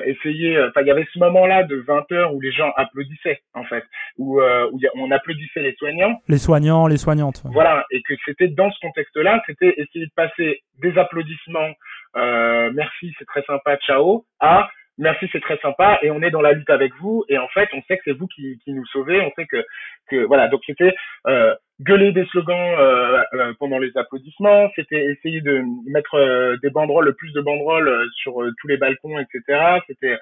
[0.05, 3.41] essayer enfin il y avait ce moment là de 20 heures où les gens applaudissaient
[3.53, 3.83] en fait
[4.17, 6.21] où, où on applaudissait les soignants.
[6.27, 7.43] Les soignants les soignantes.
[7.45, 11.73] Voilà et que c'était dans ce contexte là c'était essayer de passer des applaudissements
[12.15, 16.53] merci c'est très sympa ciao à merci, c'est très sympa, et on est dans la
[16.53, 19.21] lutte avec vous, et en fait, on sait que c'est vous qui, qui nous sauvez,
[19.21, 19.65] on sait que,
[20.09, 20.95] que voilà, donc c'était
[21.27, 26.69] euh, gueuler des slogans euh, euh, pendant les applaudissements, c'était essayer de mettre euh, des
[26.69, 29.79] banderoles, le plus de banderoles sur tous les balcons, etc.
[29.87, 30.17] C'était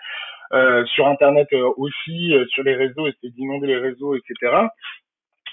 [0.93, 4.51] sur Internet aussi, sur les réseaux, essayer d'inonder les réseaux, etc.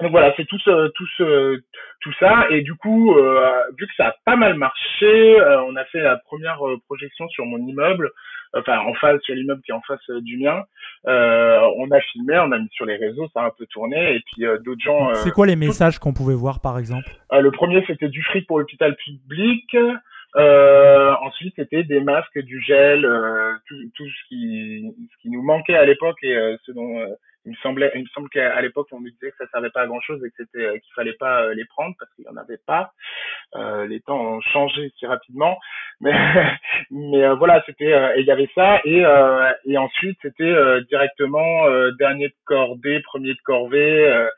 [0.01, 1.61] Donc voilà, c'est tout ce, tout ce,
[2.01, 2.47] tout ça.
[2.51, 6.01] Et du coup, euh, vu que ça a pas mal marché, euh, on a fait
[6.01, 8.11] la première euh, projection sur mon immeuble,
[8.55, 10.63] enfin en face sur l'immeuble qui est en face du mien.
[11.05, 14.15] on a filmé, on a mis sur les réseaux, ça a un peu tourné.
[14.15, 15.15] Et puis d'autres gens.
[15.15, 17.11] c'est quoi les messages qu'on pouvait voir par exemple?
[17.33, 19.77] Le premier, c'était du fric pour l'hôpital public.
[20.37, 23.01] Euh, ensuite, c'était des masques, du gel,
[23.67, 27.01] tout, tout, ce qui ce qui nous manquait à l'époque et ce dont
[27.49, 29.83] il me semblait, il me semble qu'à l'époque on nous disait que ça servait pas
[29.83, 32.27] à grand chose et que c'était euh, qu'il fallait pas euh, les prendre parce qu'il
[32.27, 32.93] y en avait pas.
[33.57, 35.59] Euh, les temps ont changé si rapidement,
[36.01, 36.13] mais
[36.91, 39.03] mais voilà, c'était il y avait ça et
[39.65, 40.55] et ensuite c'était
[40.89, 41.67] directement
[41.99, 44.29] dernier de cordée, premier de corvée,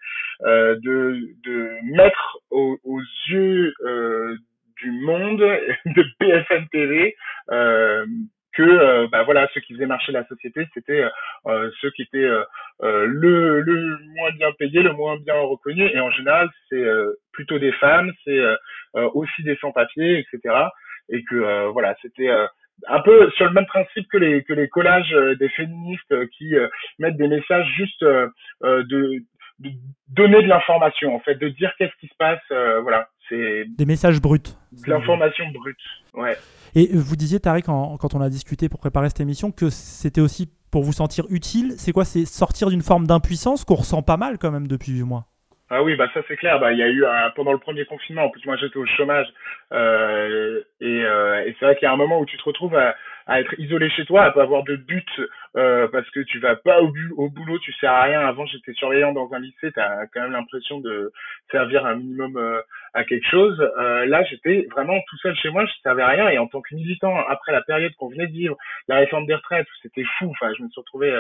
[0.42, 3.74] de de mettre aux, aux yeux
[4.80, 5.40] du monde
[5.86, 7.16] de BFM TV
[7.50, 8.06] euh,
[8.60, 11.08] que euh, bah voilà ceux qui faisaient marcher la société c'était euh,
[11.46, 12.28] euh, ceux qui étaient
[12.80, 15.90] le le moins bien payés le moins bien reconnus.
[15.94, 16.84] Et en général c'est
[17.32, 18.40] plutôt des femmes c'est
[18.94, 20.54] aussi des sans papiers etc
[21.08, 22.30] et que voilà c'était
[22.88, 26.54] un peu sur le même principe que les que les collages des féministes qui
[26.98, 29.22] mettent des messages juste de
[29.60, 29.70] de
[30.08, 32.40] donner de l'information, en fait, de dire qu'est-ce qui se passe.
[32.50, 34.40] Euh, voilà, c'est des messages bruts.
[34.72, 35.76] De l'information brute.
[36.14, 36.36] Ouais.
[36.74, 40.50] Et vous disiez, Tariq, quand on a discuté pour préparer cette émission, que c'était aussi
[40.70, 41.72] pour vous sentir utile.
[41.76, 45.02] C'est quoi C'est sortir d'une forme d'impuissance qu'on ressent pas mal quand même depuis 8
[45.02, 45.26] mois?
[45.72, 46.58] Ah oui, bah ça c'est clair.
[46.58, 47.04] Bah il y a eu
[47.36, 48.24] pendant le premier confinement.
[48.24, 49.28] En plus moi j'étais au chômage
[49.72, 52.74] euh, et, euh, et c'est vrai qu'il y a un moment où tu te retrouves
[52.74, 52.96] à,
[53.30, 55.08] à être isolé chez toi, à pas avoir de but
[55.56, 58.20] euh, parce que tu vas pas au, au boulot, tu sers à rien.
[58.26, 61.12] Avant j'étais surveillant dans un lycée, tu as quand même l'impression de
[61.52, 62.60] servir un minimum euh,
[62.92, 63.56] à quelque chose.
[63.78, 66.60] Euh, là j'étais vraiment tout seul chez moi, je servais à rien et en tant
[66.60, 68.56] que militant après la période qu'on venait de vivre,
[68.88, 70.26] la réforme des retraites, c'était fou.
[70.30, 71.16] Enfin je me suis retrouvé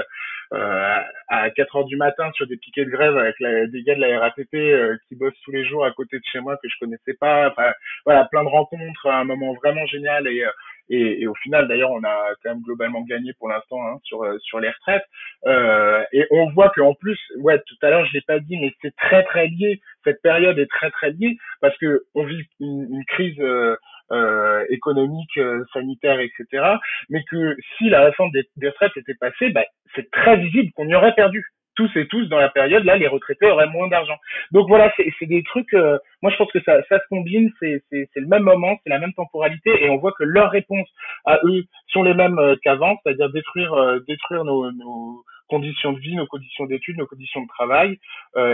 [0.52, 3.94] euh, à 4 heures du matin sur des piquets de grève avec la, des gars
[3.94, 6.68] de la RATP euh, qui bossent tous les jours à côté de chez moi que
[6.68, 7.50] je connaissais pas.
[7.50, 7.72] Enfin,
[8.04, 10.44] voilà, plein de rencontres, un moment vraiment génial et
[10.90, 14.24] et, et, au final, d'ailleurs, on a quand même globalement gagné pour l'instant hein, sur
[14.24, 15.04] euh, sur les retraites.
[15.46, 18.74] Euh, et on voit qu'en plus, ouais, tout à l'heure, je l'ai pas dit, mais
[18.82, 19.80] c'est très très lié.
[20.04, 23.76] Cette période est très très liée parce que on vit une, une crise euh,
[24.10, 26.64] euh économique, euh, sanitaire, etc.
[27.08, 30.88] Mais que si la réforme des, des retraites était passée, bah, c'est très visible qu'on
[30.88, 31.44] y aurait perdu
[31.80, 34.18] tous et tous dans la période, là, les retraités auraient moins d'argent.
[34.52, 38.26] Donc voilà, c'est des trucs, euh, moi je pense que ça, se combine, c'est le
[38.26, 40.88] même moment, c'est la même temporalité, et on voit que leurs réponses
[41.24, 45.98] à eux sont les mêmes euh, qu'avant, c'est-à-dire détruire, euh, détruire nos, nos, conditions de
[45.98, 47.98] vie, nos conditions d'études, nos conditions de travail,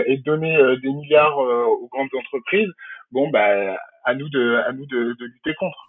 [0.07, 2.71] et donner des milliards aux grandes entreprises.
[3.11, 5.86] Bon, bah, à nous de, à nous de lutter contre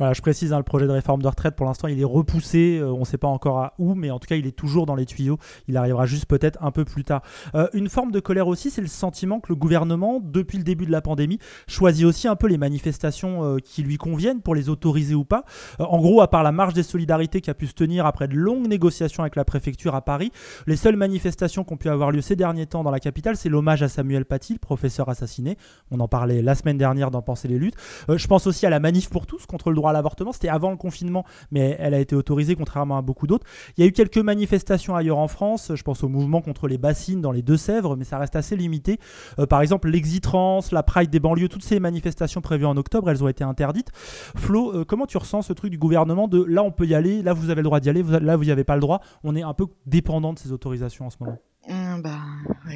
[0.00, 2.78] je précise, hein, le projet de réforme de retraite, pour l'instant, il est repoussé.
[2.80, 4.86] Euh, on ne sait pas encore à où, mais en tout cas, il est toujours
[4.86, 5.38] dans les tuyaux.
[5.68, 7.22] Il arrivera juste peut-être un peu plus tard.
[7.54, 10.86] Euh, une forme de colère aussi, c'est le sentiment que le gouvernement, depuis le début
[10.86, 14.70] de la pandémie, choisit aussi un peu les manifestations euh, qui lui conviennent pour les
[14.70, 15.44] autoriser ou pas.
[15.78, 18.36] en gros, à part la marche des solidarités qui a pu se tenir après de
[18.36, 20.32] longues négociations avec la préfecture à Paris,
[20.66, 23.50] les seules manifestations qui ont pu avoir lieu ces derniers temps dans la capitale, c'est
[23.50, 25.58] l'hommage à Samuel Paty, le professeur assassiné.
[25.90, 27.76] On en parlait la semaine dernière dans Penser les luttes.
[28.08, 30.32] je pense aussi à la manif pour tous contre le droit l'avortement.
[30.32, 33.46] C'était avant le confinement, mais elle a été autorisée contrairement à beaucoup d'autres.
[33.76, 35.72] Il y a eu quelques manifestations ailleurs en France.
[35.74, 38.98] Je pense au mouvement contre les bassines dans les Deux-Sèvres, mais ça reste assez limité.
[39.38, 43.22] Euh, par exemple, l'Exitrans, la Pride des banlieues, toutes ces manifestations prévues en octobre, elles
[43.24, 43.90] ont été interdites.
[43.94, 47.22] Flo, euh, comment tu ressens ce truc du gouvernement de là on peut y aller,
[47.22, 49.34] là vous avez le droit d'y aller, là vous n'y avez pas le droit On
[49.36, 51.38] est un peu dépendant de ces autorisations en ce moment.
[51.68, 52.18] Mmh, bah,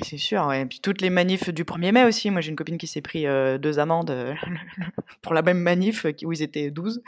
[0.03, 0.53] c'est sûr.
[0.53, 2.31] Et puis toutes les manifs du 1er mai aussi.
[2.31, 4.35] Moi, j'ai une copine qui s'est pris euh, deux amendes euh,
[5.23, 7.03] pour la même manif où ils étaient 12.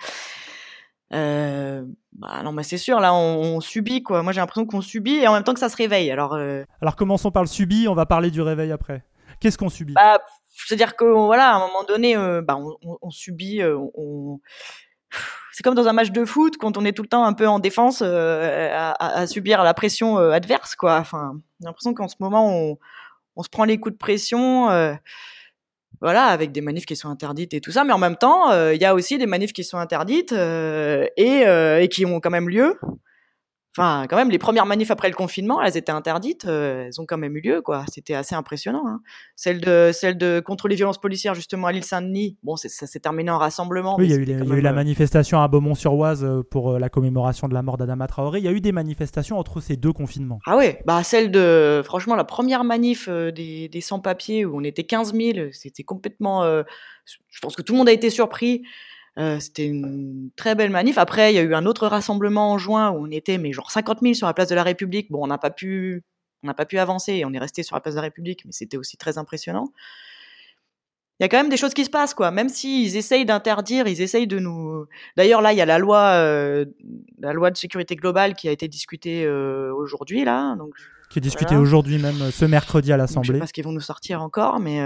[1.12, 4.22] Euh, bah non, mais c'est sûr, là, on, subit, quoi.
[4.22, 6.10] Moi, j'ai l'impression qu'on subit et en même temps que ça se réveille.
[6.10, 6.34] Alors,
[6.80, 9.04] Alors commençons par le subi, on va parler du réveil après.
[9.38, 9.92] Qu'est-ce qu'on subit?
[9.92, 14.40] Bah, C'est-à-dire que, voilà, à un moment donné, bah, on, on, subit, on,
[15.52, 17.48] c'est comme dans un match de foot quand on est tout le temps un peu
[17.48, 20.98] en défense euh, à, subir la pression euh, adverse quoi.
[20.98, 22.76] Enfin, j'ai l'impression qu'en ce moment
[23.36, 24.70] on, se prend les coups de pression.
[24.70, 24.94] Euh,
[26.02, 28.78] voilà, avec des manifs qui sont interdites et tout ça, mais en même temps, il
[28.78, 32.78] y a aussi des manifs qui sont interdites et, et qui ont quand même lieu.
[33.78, 37.04] Enfin, quand même, les premières manifs après le confinement, elles étaient interdites, euh, elles ont
[37.04, 37.84] quand même eu lieu, quoi.
[37.92, 38.84] C'était assez impressionnant.
[38.86, 39.00] Hein.
[39.34, 42.38] Celle de, celle de contre les violences policières, justement, à l'île Saint-Denis.
[42.42, 43.96] Bon, ça s'est terminé en rassemblement.
[43.98, 47.54] Oui, il y a eu, la euh, manifestation à Beaumont-sur-Oise euh, pour la commémoration de
[47.54, 48.38] la mort d'Adama Traoré.
[48.38, 50.38] Il y a eu des manifestations entre ces deux confinements.
[50.46, 54.84] Ah ouais, bah celle de, franchement, la première manif des, des sans-papiers où on était
[54.84, 56.44] 15 000, c'était complètement.
[56.46, 58.62] je pense que tout le monde a été surpris.
[59.18, 60.98] Euh, c'était une très belle manif.
[60.98, 63.70] Après, il y a eu un autre rassemblement en juin où on était, mais genre
[63.70, 65.10] 50 000 sur la place de la République.
[65.10, 66.04] Bon, on n'a pas pu,
[66.42, 68.44] on n'a pas pu avancer et on est resté sur la place de la République,
[68.44, 69.72] mais c'était aussi très impressionnant.
[71.18, 72.30] Il y a quand même des choses qui se passent, quoi.
[72.30, 74.84] Même s'ils essayent d'interdire, ils essayent de nous.
[75.16, 76.66] D'ailleurs, là, il y a la loi, euh,
[77.18, 80.56] la loi de sécurité globale qui a été discutée euh, aujourd'hui, là.
[80.56, 80.74] Donc,
[81.08, 83.28] qui est discutée aujourd'hui même, ce mercredi à l'Assemblée.
[83.28, 84.80] Je sais pas ce qu'ils vont nous sortir encore, mais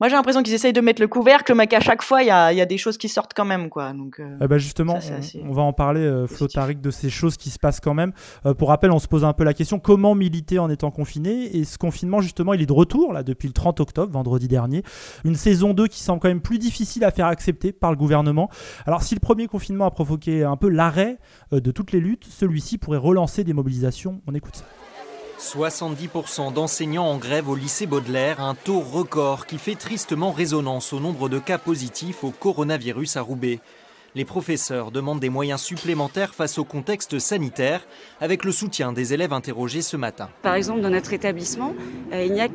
[0.00, 2.30] moi, j'ai l'impression qu'ils essayent de mettre le couvercle, mais qu'à chaque fois, il y
[2.30, 3.92] a, y a, des choses qui sortent quand même, quoi.
[3.92, 4.98] Donc, euh, eh ben justement,
[5.44, 8.12] on, va en parler, euh, Flo Tariq, de ces choses qui se passent quand même.
[8.46, 11.54] Euh, pour rappel, on se pose un peu la question comment militer en étant confiné?
[11.54, 14.82] Et ce confinement, justement, il est de retour là depuis le 30 octobre, vendredi dernier.
[15.24, 18.48] Une saison 2 qui semble quand même plus difficile à faire accepter par le gouvernement.
[18.86, 21.18] Alors, si le premier confinement a provoqué un peu l'arrêt
[21.52, 24.22] de toutes les luttes, celui-ci pourrait relancer des mobilisations.
[24.26, 24.64] On écoute ça.
[25.40, 31.00] 70% d'enseignants en grève au lycée Baudelaire, un taux record qui fait tristement résonance au
[31.00, 33.58] nombre de cas positifs au coronavirus à Roubaix.
[34.14, 37.86] Les professeurs demandent des moyens supplémentaires face au contexte sanitaire,
[38.20, 40.28] avec le soutien des élèves interrogés ce matin.
[40.42, 41.74] Par exemple, dans notre établissement,
[42.12, 42.48] euh, il n'y a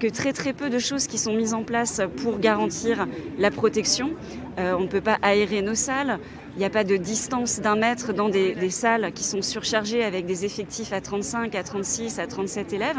[0.00, 3.06] que très très peu de choses qui sont mises en place pour garantir
[3.38, 4.10] la protection.
[4.58, 6.18] Euh, on ne peut pas aérer nos salles,
[6.56, 10.02] Il n'y a pas de distance d'un mètre dans des, des, salles qui sont surchargées
[10.02, 12.96] avec des effectifs à 35, à 36, à 37 élèves.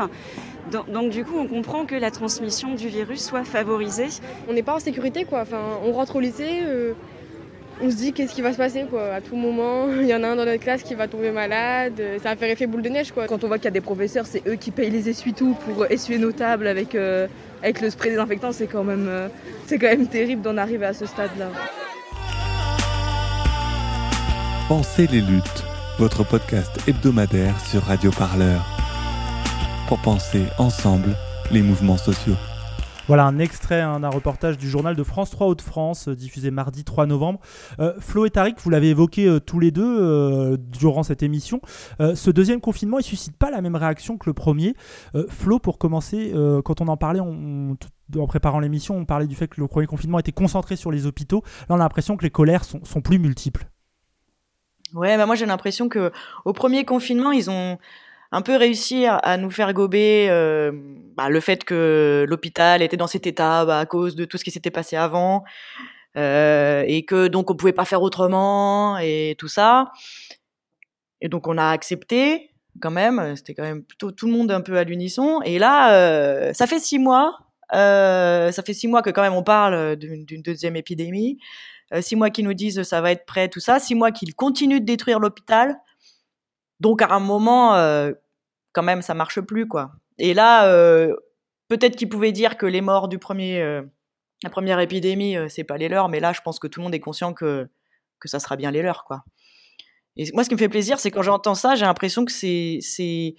[0.71, 4.09] Donc, donc du coup, on comprend que la transmission du virus soit favorisée.
[4.47, 5.41] On n'est pas en sécurité, quoi.
[5.41, 6.93] Enfin, on rentre au lycée, euh,
[7.81, 9.11] on se dit qu'est-ce qui va se passer, quoi?
[9.11, 11.99] À tout moment, il y en a un dans notre classe qui va tomber malade.
[12.21, 13.25] Ça va faire effet boule de neige, quoi.
[13.25, 15.87] Quand on voit qu'il y a des professeurs, c'est eux qui payent les essuie-tout pour
[15.87, 17.25] essuyer nos tables avec, euh,
[17.63, 18.51] avec le spray désinfectant.
[18.51, 19.29] C'est quand même, euh,
[19.65, 21.49] c'est quand même terrible d'en arriver à ce stade-là.
[24.67, 25.63] Pensez les luttes,
[25.97, 28.65] votre podcast hebdomadaire sur Radio Parleur.
[29.87, 31.15] Pour penser ensemble
[31.53, 32.35] les mouvements sociaux.
[33.07, 36.83] Voilà un extrait hein, d'un reportage du journal de France 3 Hauts-de-France, euh, diffusé mardi
[36.83, 37.39] 3 novembre.
[37.79, 41.61] Euh, Flo et Tariq, vous l'avez évoqué euh, tous les deux durant cette émission.
[41.99, 44.75] Ce deuxième confinement, il suscite pas la même réaction que le premier.
[45.29, 46.33] Flo, pour commencer,
[46.65, 50.19] quand on en parlait, en préparant l'émission, on parlait du fait que le premier confinement
[50.19, 51.41] était concentré sur les hôpitaux.
[51.69, 53.65] Là, on a l'impression que les colères sont plus multiples.
[54.97, 56.11] Ouais, bah moi j'ai l'impression que
[56.43, 57.77] au premier confinement, ils ont
[58.31, 60.71] un peu réussi à nous faire gober euh,
[61.15, 64.43] bah, le fait que l'hôpital était dans cet état bah, à cause de tout ce
[64.43, 65.43] qui s'était passé avant
[66.17, 69.91] euh, et que donc on pouvait pas faire autrement et tout ça.
[71.21, 72.49] Et donc on a accepté
[72.81, 73.35] quand même.
[73.35, 75.41] C'était quand même plutôt tout le monde un peu à l'unisson.
[75.45, 77.37] Et là, euh, ça fait six mois.
[77.71, 81.37] Ça fait six mois que quand même on parle d'une deuxième épidémie.
[81.93, 83.79] Euh, six mois qu'ils nous disent ça va être prêt, tout ça.
[83.79, 85.77] Six mois qu'ils continuent de détruire l'hôpital.
[86.79, 88.11] Donc à un moment, euh,
[88.73, 89.91] quand même, ça marche plus, quoi.
[90.17, 91.15] Et là, euh,
[91.69, 93.61] peut-être qu'ils pouvaient dire que les morts du premier,
[94.43, 96.95] la première épidémie, c'est pas les leurs, mais là, je pense que tout le monde
[96.95, 97.67] est conscient que
[98.19, 99.23] que ça sera bien les leurs, quoi.
[100.15, 102.79] Et moi, ce qui me fait plaisir, c'est quand j'entends ça, j'ai l'impression que c'est
[102.81, 103.35] c'est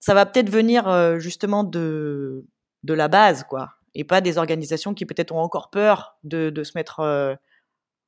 [0.00, 2.44] ça va peut-être venir justement de
[2.82, 6.64] de la base, quoi, et pas des organisations qui peut-être ont encore peur de de
[6.64, 7.38] se mettre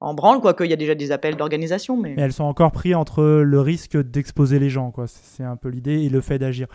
[0.04, 1.96] en branle, quoi qu'il y a déjà des appels d'organisation.
[1.96, 2.14] Mais...
[2.16, 2.22] mais...
[2.22, 5.06] elles sont encore prises entre le risque d'exposer les gens, quoi.
[5.06, 6.68] C'est un peu l'idée, et le fait d'agir.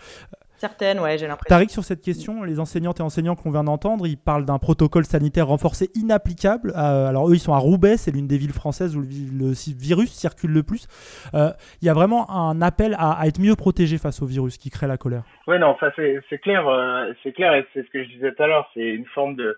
[0.60, 1.56] Certaines, ouais, j'ai l'impression.
[1.56, 5.06] Tariq, sur cette question, les enseignantes et enseignants qu'on vient d'entendre, ils parlent d'un protocole
[5.06, 6.74] sanitaire renforcé inapplicable.
[6.76, 9.52] Euh, alors eux, ils sont à Roubaix, c'est l'une des villes françaises où le, le,
[9.78, 10.86] virus circule le plus.
[11.32, 11.48] Euh,
[11.80, 14.68] il y a vraiment un appel à, à, être mieux protégé face au virus qui
[14.68, 15.22] crée la colère.
[15.46, 18.42] Oui, non, ça c'est clair, euh, c'est clair, et c'est ce que je disais tout
[18.42, 19.56] à l'heure, c'est une forme de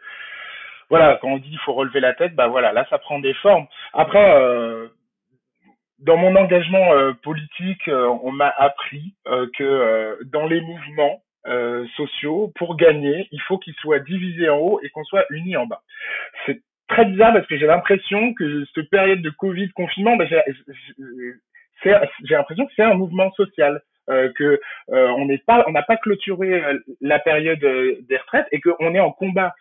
[0.92, 3.33] voilà, quand on dit il faut relever la tête, bah voilà, là ça prend des
[3.33, 3.66] formes.
[3.94, 4.88] Après, euh,
[6.00, 9.14] dans mon engagement euh, politique, euh, on m'a appris
[9.57, 11.22] que dans les mouvements
[11.96, 15.64] sociaux, pour gagner, il faut qu'ils soient divisés en haut et qu'on soit unis en
[15.64, 15.81] bas.
[16.44, 20.42] C'est très bizarre parce que j'ai l'impression que cette période de Covid, confinement, bah, j'ai
[22.28, 23.81] l'impression que c'est un mouvement social.
[24.10, 24.60] Euh, que
[24.90, 28.94] euh, on n'est pas, on n'a pas clôturé euh, la période des retraites et qu'on
[28.94, 29.54] est en combat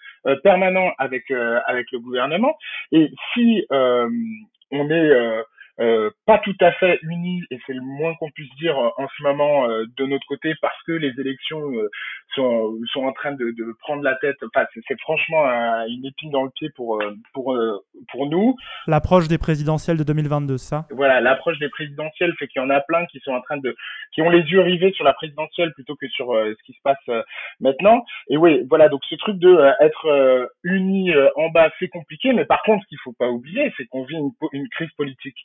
[0.44, 2.56] permanent avec avec le gouvernement.
[2.92, 5.44] Et si on est
[5.82, 9.24] euh, pas tout à fait unis, et c'est le moins qu'on puisse dire en ce
[9.24, 11.90] moment euh, de notre côté, parce que les élections euh,
[12.36, 14.38] sont, sont en train de, de prendre la tête.
[14.44, 15.44] Enfin, c'est franchement
[15.88, 17.02] une épine dans le pied pour,
[17.34, 17.58] pour,
[18.12, 18.56] pour nous.
[18.88, 20.86] L'approche des présidentielles de 2022, ça?
[20.92, 23.76] Voilà, l'approche des présidentielles fait qu'il y en a plein qui sont en train de,
[24.14, 27.26] qui ont les yeux rivés sur la présidentielle plutôt que sur ce qui se passe
[27.60, 28.06] maintenant.
[28.30, 32.62] Et oui, voilà, donc ce truc de être unis en bas, c'est compliqué, mais par
[32.64, 35.38] contre, ce qu'il faut pas oublier, c'est qu'on vit une, une crise politique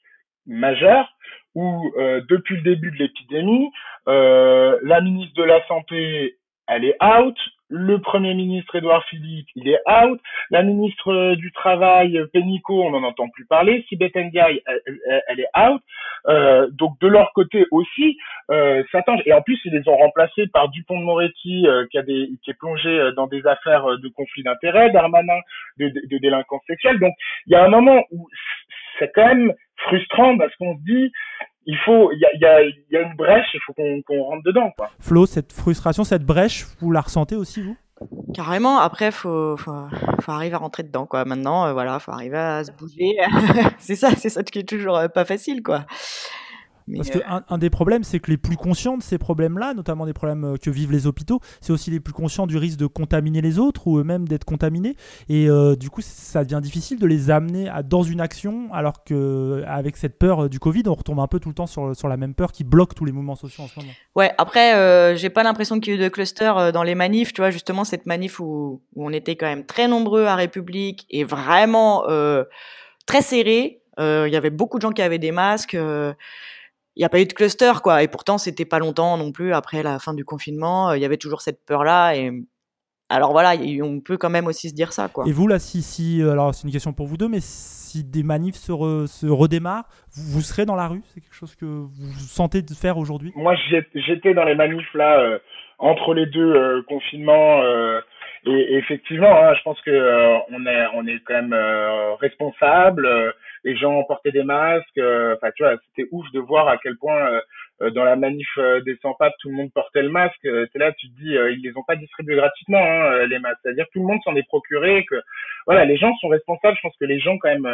[0.47, 1.09] majeure
[1.55, 3.71] où euh, depuis le début de l'épidémie,
[4.09, 6.37] euh, la ministre de la Santé,
[6.69, 7.37] elle est out,
[7.69, 13.03] le Premier ministre Édouard Philippe, il est out, la ministre du Travail, Pénicaud, on n'en
[13.03, 15.83] entend plus parler, Sibeth Ndiaye, elle, est out,
[16.29, 18.19] euh, donc de leur côté aussi,
[18.51, 19.21] euh, ça change.
[19.27, 22.31] Et en plus, ils les ont remplacés par Dupont de Moretti, euh, qui, a des,
[22.45, 25.39] qui est plongé dans des affaires de conflit d'intérêts, Darmanin
[25.79, 27.01] de, de, de délinquance sexuelle.
[27.01, 27.15] Donc,
[27.47, 28.29] il y a un moment où
[28.99, 31.13] c'est quand même frustrant parce qu'on se dit
[31.67, 34.19] il faut il y a, y, a, y a, une brèche il faut qu'on qu
[34.21, 34.91] rentre dedans quoi.
[35.01, 37.77] Flo cette frustration cette brèche vous la ressentez aussi vous?
[38.35, 38.79] Carrément.
[38.79, 39.87] Après, faut, faut,
[40.21, 41.25] faut arriver à rentrer dedans, quoi.
[41.25, 43.17] Maintenant, euh, voilà, faut arriver à se bouger.
[43.79, 45.87] c'est ça, c'est ça qui est toujours euh, pas facile, quoi.
[46.89, 50.07] Mais Parce qu'un un des problèmes, c'est que les plus conscients de ces problèmes-là, notamment
[50.07, 53.41] des problèmes que vivent les hôpitaux, c'est aussi les plus conscients du risque de contaminer
[53.41, 54.97] les autres ou eux-mêmes d'être contaminés.
[55.29, 59.05] Et euh, du coup, ça devient difficile de les amener à, dans une action, alors
[59.05, 62.17] qu'avec cette peur du Covid, on retombe un peu tout le temps sur, sur la
[62.17, 63.93] même peur qui bloque tous les mouvements sociaux en ce moment.
[64.15, 66.95] Ouais, après, euh, j'ai pas l'impression qu'il y ait eu de cluster euh, dans les
[66.95, 67.33] manifs.
[67.33, 71.07] Tu vois, justement, cette manif où, où, on était quand même très nombreux à République
[71.11, 72.45] et vraiment euh,
[73.07, 73.83] très serré.
[73.99, 75.75] Il y avait beaucoup de gens qui avaient des masques
[76.97, 78.03] il n'y a pas eu de cluster, quoi.
[78.03, 80.95] Et pourtant, c'était pas longtemps non plus après la fin du confinement.
[80.95, 82.17] Il y avait toujours cette peur-là.
[82.17, 82.33] Et,
[83.09, 85.09] alors voilà, on peut quand même aussi se dire ça.
[85.09, 85.25] Quoi.
[85.27, 88.23] Et vous, là, si, si alors c'est une question pour vous deux, mais si des
[88.23, 89.85] manifs se, se redémarrent,
[90.15, 91.03] vous, serez dans la rue?
[91.09, 93.33] C'est quelque chose que vous sentez de faire aujourd'hui?
[93.37, 93.55] Moi,
[93.95, 95.39] j'étais dans les manifs là, euh,
[95.79, 97.63] entre les deux euh, confinements.
[97.63, 98.01] Euh,
[98.47, 99.91] et, effectivement, hein, je pense que
[100.51, 101.55] on est, on est quand même
[102.21, 103.35] responsable.
[103.65, 104.99] les gens portaient des masques.
[104.99, 107.41] Enfin, tu vois, c'était ouf de voir à quel point
[107.83, 110.45] euh, dans la manif euh, des sans-papes, tout le monde portait le masque.
[110.47, 113.59] Euh, c'est là, tu te dis, ils les ont pas distribués gratuitement, hein, les masques.
[113.63, 115.05] C'est-à-dire tout le monde s'en est procuré.
[115.09, 115.17] Que
[115.67, 116.77] voilà, les gens sont responsables.
[116.77, 117.69] Je pense que les gens quand même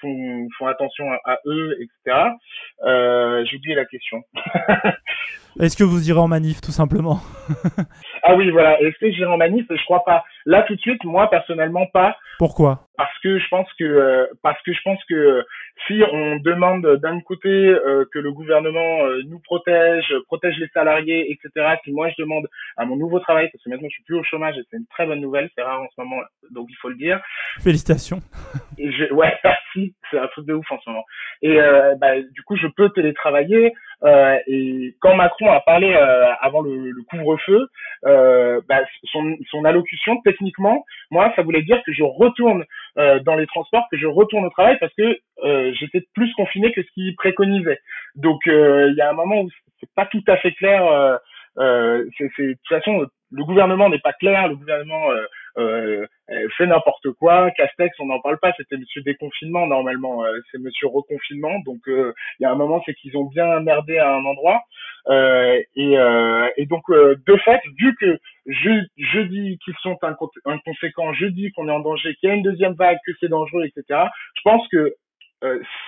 [0.00, 2.28] font, font attention à, eux, etc.
[2.84, 4.22] Euh, J'ai oublié la question.
[5.60, 7.20] Est-ce que vous irez en manif, tout simplement?
[8.24, 8.80] Ah oui, voilà.
[8.80, 9.66] Est-ce que en manif?
[9.70, 10.24] Je crois pas.
[10.46, 12.16] Là, tout de suite, moi, personnellement, pas.
[12.38, 12.83] Pourquoi?
[12.96, 15.44] Parce que je pense que parce que je pense que
[15.86, 21.30] si on demande d'un côté euh, que le gouvernement euh, nous protège, protège les salariés,
[21.32, 21.76] etc.
[21.84, 24.22] Si moi je demande à mon nouveau travail, parce que maintenant je suis plus au
[24.22, 26.88] chômage et c'est une très bonne nouvelle, c'est rare en ce moment, donc il faut
[26.88, 27.20] le dire.
[27.60, 28.20] Félicitations.
[28.78, 29.94] Et je, ouais, merci.
[30.10, 31.04] C'est un truc de ouf en ce moment.
[31.42, 33.72] Et euh, bah, du coup, je peux télétravailler.
[34.04, 37.68] Euh, et quand Macron a parlé euh, avant le, le couvre-feu,
[38.06, 38.80] euh, bah,
[39.12, 42.64] son, son allocution, techniquement, moi, ça voulait dire que je retourne
[42.96, 45.18] dans les transports, que je retourne au travail parce que
[45.72, 47.80] j'étais plus confiné que ce qu'il préconisait.
[48.14, 51.18] Donc, il y a un moment où c'est pas tout à fait clair.
[51.56, 51.62] c'est,
[52.38, 55.08] de toute façon, le gouvernement n'est pas clair, le gouvernement
[55.58, 56.06] euh,
[56.56, 57.50] fait n'importe quoi.
[57.52, 61.58] Castex, on n'en parle pas, c'était Monsieur déconfinement normalement, euh, c'est Monsieur reconfinement.
[61.64, 64.62] Donc euh, il y a un moment, c'est qu'ils ont bien merdé à un endroit.
[65.76, 65.96] et,
[66.56, 69.98] et donc de fait, vu que je, je dis qu'ils sont
[70.44, 73.28] inconséquents, je dis qu'on est en danger, qu'il y a une deuxième vague, que c'est
[73.28, 74.00] dangereux, etc.
[74.34, 74.94] Je pense que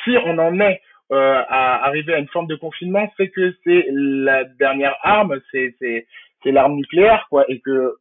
[0.04, 0.80] si on en est
[1.12, 5.72] euh, à arriver à une forme de confinement, c'est que c'est la dernière arme, c'est
[5.78, 7.94] c'est l'arme nucléaire quoi, et que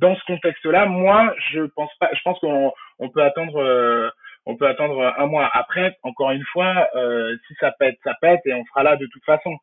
[0.00, 2.10] dans ce contexte-là, moi, je pense pas.
[2.12, 4.10] Je pense qu'on on peut attendre, euh,
[4.46, 5.50] on peut attendre un mois.
[5.52, 9.06] Après, encore une fois, euh, si ça pète, ça pète, et on sera là de
[9.06, 9.56] toute façon.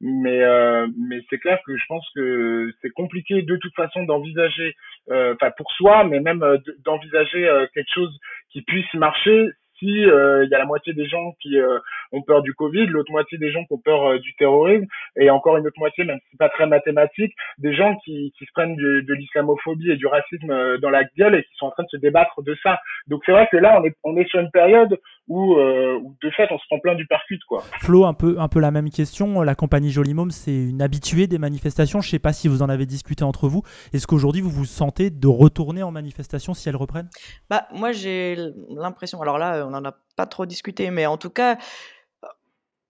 [0.00, 4.76] Mais euh, mais c'est clair que je pense que c'est compliqué de toute façon d'envisager,
[5.10, 6.44] enfin pour soi, mais même
[6.84, 8.14] d'envisager quelque chose
[8.50, 11.78] qui puisse marcher si euh, il y a la moitié des gens qui euh,
[12.12, 15.30] ont peur du Covid, l'autre moitié des gens qui ont peur euh, du terrorisme, et
[15.30, 18.52] encore une autre moitié, même si c'est pas très mathématique, des gens qui, qui se
[18.52, 21.84] prennent de, de l'islamophobie et du racisme dans la gueule et qui sont en train
[21.84, 22.80] de se débattre de ça.
[23.06, 24.98] Donc c'est vrai que là, on est, on est sur une période
[25.28, 27.62] où, où de fait, on se prend plein du percute, quoi.
[27.80, 29.42] Flo, un peu, un peu la même question.
[29.42, 32.00] La compagnie Jolimôme, c'est une habituée des manifestations.
[32.00, 33.62] Je sais pas si vous en avez discuté entre vous.
[33.92, 37.08] Est-ce qu'aujourd'hui, vous vous sentez de retourner en manifestation si elles reprennent?
[37.50, 38.36] Bah, moi, j'ai
[38.70, 39.20] l'impression.
[39.22, 41.58] Alors là, on n'en a pas trop discuté, mais en tout cas,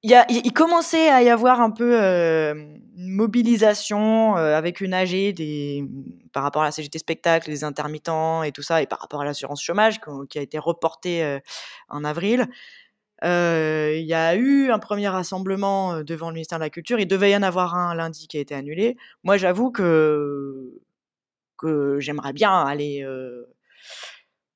[0.07, 2.55] il, commençait à y avoir un peu euh,
[2.97, 5.85] une mobilisation euh, avec une AG des,
[6.33, 9.25] par rapport à la CGT Spectacle, les intermittents et tout ça, et par rapport à
[9.25, 11.39] l'assurance chômage qui a été reportée euh,
[11.89, 12.47] en avril.
[13.23, 17.01] Il y a eu un premier rassemblement devant le ministère de la Culture.
[17.01, 18.97] Il devait y en avoir un lundi qui a été annulé.
[19.25, 20.81] Moi, j'avoue que,
[21.57, 23.05] que j'aimerais bien aller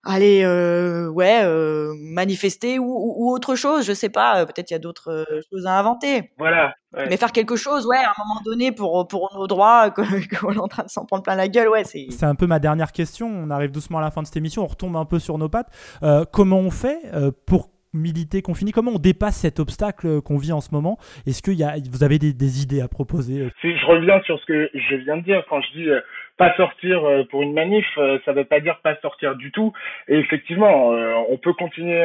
[0.05, 4.75] aller euh, ouais euh, manifester ou, ou, autre chose je sais pas euh, peut-être il
[4.75, 6.31] y a d'autres euh, choses à inventer.
[6.39, 6.75] Voilà
[7.09, 10.59] mais faire quelque chose ouais à un moment donné pour pour nos droits qu'on est
[10.59, 12.93] en train de s'en prendre plein la gueule ouais c'est c'est un peu ma dernière
[12.93, 13.29] question.
[13.29, 15.49] On arrive doucement à la fin de cette émission on retombe un peu sur nos
[15.49, 15.69] pattes.
[16.03, 16.99] Euh, comment on fait
[17.47, 20.99] pour militer confiné Comment on dépasse cet obstacle qu'on vit en ce moment?
[21.27, 23.49] Est-ce que y a, vous avez des, des, idées à proposer?
[23.61, 26.01] Si je reviens sur ce que je viens de dire, quand je dis euh,
[26.41, 29.75] pas sortir euh, pour une manif, euh, ça veut pas dire pas sortir du tout.
[30.09, 30.89] Et effectivement,
[31.29, 32.03] on peut continuer.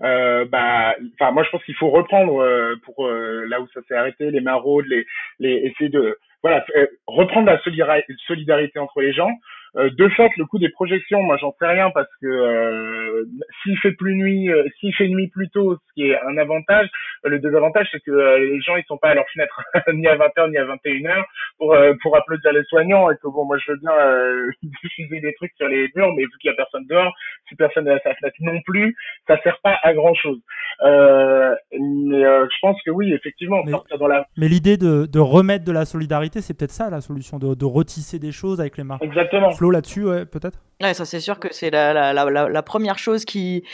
[0.00, 2.42] bah, enfin, moi, je pense qu'il faut reprendre
[2.84, 5.06] pour là où ça s'est arrêté, les maraudes, les,
[5.40, 6.64] les essayer de voilà
[7.06, 9.30] reprendre la solidarité entre les gens.
[9.76, 13.24] Euh, de fait, le coup des projections, moi j'en sais rien parce que euh,
[13.62, 16.88] s'il fait plus nuit, euh, s'il fait nuit plus tôt, ce qui est un avantage,
[17.24, 19.60] le désavantage c'est que les gens ils sont pas à leur fenêtre
[19.92, 21.24] ni à 20h ni à 21h
[21.58, 23.92] pour pour applaudir les soignants et que bon moi je veux bien
[24.62, 27.12] diffuser des trucs sur les murs mais vu qu'il y a personne dehors,
[27.48, 28.96] si personne n'est à sa fenêtre non plus,
[29.26, 30.40] ça sert pas à grand chose.
[30.82, 30.88] mais
[31.72, 34.26] je pense que oui effectivement mais, sortir dans la.
[34.38, 37.64] Mais l'idée de, de remettre de la solidarité, c'est peut-être ça la solution de, de
[37.66, 39.02] retisser des choses avec les marques.
[39.02, 40.58] Exactement là-dessus, peut-être?
[40.82, 43.64] Ouais, ça c'est sûr que c'est la, première chose qui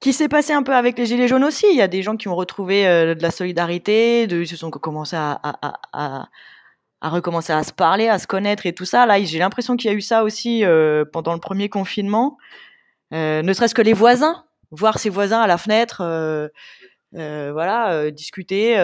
[0.00, 1.66] qui s'est passé un peu avec les gilets jaunes aussi.
[1.70, 4.56] Il y a des gens qui ont retrouvé euh, de la solidarité, de, ils se
[4.56, 6.28] sont commencé à, à,
[7.00, 9.06] à, recommencer à se parler, à se connaître et tout ça.
[9.06, 12.38] Là, j'ai l'impression qu'il y a eu ça aussi euh, pendant le premier confinement.
[13.12, 16.02] Euh, ne serait-ce que les voisins, voir ses voisins à la fenêtre,
[17.12, 18.74] voilà, discuter,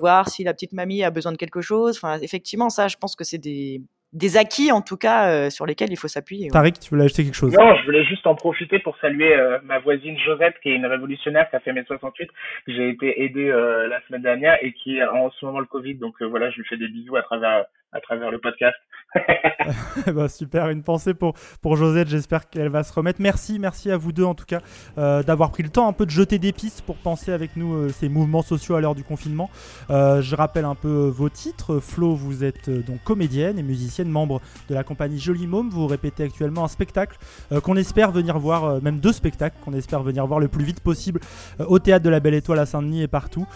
[0.00, 1.96] voir si la petite mamie a besoin de quelque chose.
[1.96, 3.82] Enfin, effectivement, ça, je pense que c'est des
[4.12, 6.48] des acquis en tout cas euh, sur lesquels il faut s'appuyer.
[6.48, 7.52] Tariq, tu voulais ajouter quelque chose?
[7.52, 10.86] Non, je voulais juste en profiter pour saluer euh, ma voisine Josette, qui est une
[10.86, 12.28] révolutionnaire qui a fait mai 68,
[12.66, 15.66] que j'ai été aidé euh, la semaine dernière et qui a en ce moment le
[15.66, 15.94] Covid.
[15.94, 18.76] Donc euh, voilà, je lui fais des bisous à travers à travers le podcast.
[20.14, 23.20] bah, super, une pensée pour, pour Josette, j'espère qu'elle va se remettre.
[23.20, 24.60] Merci, merci à vous deux en tout cas
[24.98, 27.74] euh, d'avoir pris le temps un peu de jeter des pistes pour penser avec nous
[27.74, 29.50] euh, ces mouvements sociaux à l'heure du confinement.
[29.90, 31.78] Euh, je rappelle un peu vos titres.
[31.80, 35.68] Flo, vous êtes donc comédienne et musicienne, membre de la compagnie Jolie Môme.
[35.68, 37.18] Vous répétez actuellement un spectacle
[37.62, 41.20] qu'on espère venir voir, même deux spectacles qu'on espère venir voir le plus vite possible
[41.58, 43.46] au théâtre de la Belle Étoile à Saint-Denis et partout.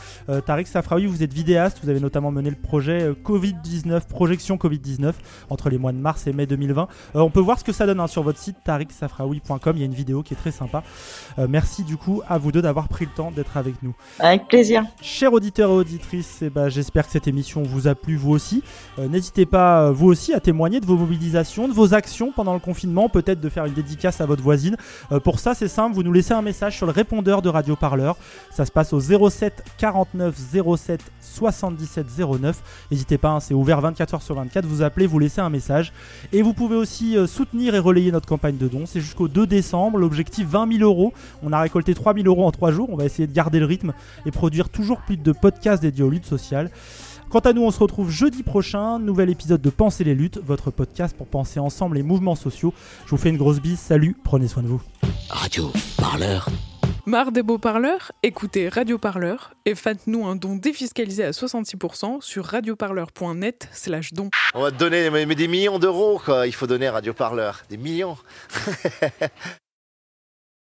[0.47, 5.13] Tariq Safraoui, vous êtes vidéaste, vous avez notamment mené le projet euh, Covid-19, projection Covid-19
[5.51, 6.89] entre les mois de mars et mai 2020.
[7.15, 9.83] Euh, on peut voir ce que ça donne hein, sur votre site tariqsafraoui.com, il y
[9.83, 10.83] a une vidéo qui est très sympa.
[11.39, 13.95] Euh, merci du coup à vous deux d'avoir pris le temps d'être avec nous.
[14.19, 14.83] Avec plaisir.
[15.01, 18.65] Chers auditeurs et auditrices, eh ben, j'espère que cette émission vous a plu vous aussi.
[18.99, 22.59] Euh, N'hésitez pas vous aussi à témoigner de vos mobilisations, de vos actions pendant le
[22.59, 24.77] confinement, peut-être de faire une dédicace à votre voisine.
[25.23, 28.17] Pour ça c'est simple, vous nous laissez un message sur le répondeur de Radio Parleur.
[28.51, 30.35] Ça se passe au 07 49
[30.77, 32.07] 07 77
[32.41, 32.57] 09.
[32.91, 33.81] N'hésitez pas, hein, c'est ouvert
[34.17, 34.67] 24h sur 24.
[34.67, 35.93] Vous appelez, vous laissez un message.
[36.33, 38.87] Et vous pouvez aussi euh, soutenir et relayer notre campagne de dons.
[38.87, 39.99] C'est jusqu'au 2 décembre.
[39.99, 41.13] L'objectif 20 000 euros.
[41.43, 42.89] On a récolté 3 000 euros en 3 jours.
[42.91, 43.93] On va essayer de garder le rythme
[44.25, 46.71] et produire toujours plus de podcasts dédiés aux luttes sociales.
[47.29, 48.99] Quant à nous, on se retrouve jeudi prochain.
[48.99, 52.73] Nouvel épisode de Penser les luttes, votre podcast pour penser ensemble les mouvements sociaux.
[53.05, 53.79] Je vous fais une grosse bise.
[53.79, 54.81] Salut, prenez soin de vous.
[55.29, 56.49] Radio Parleur.
[57.09, 62.45] Marre des beaux parleurs Écoutez Radio Parleur et faites-nous un don défiscalisé à 66% sur
[62.45, 64.29] radioparleur.net slash don.
[64.55, 66.49] On va te donner des millions d'euros, quoi.
[66.49, 67.63] Il faut donner à Radio Parleur.
[67.71, 68.19] Des millions.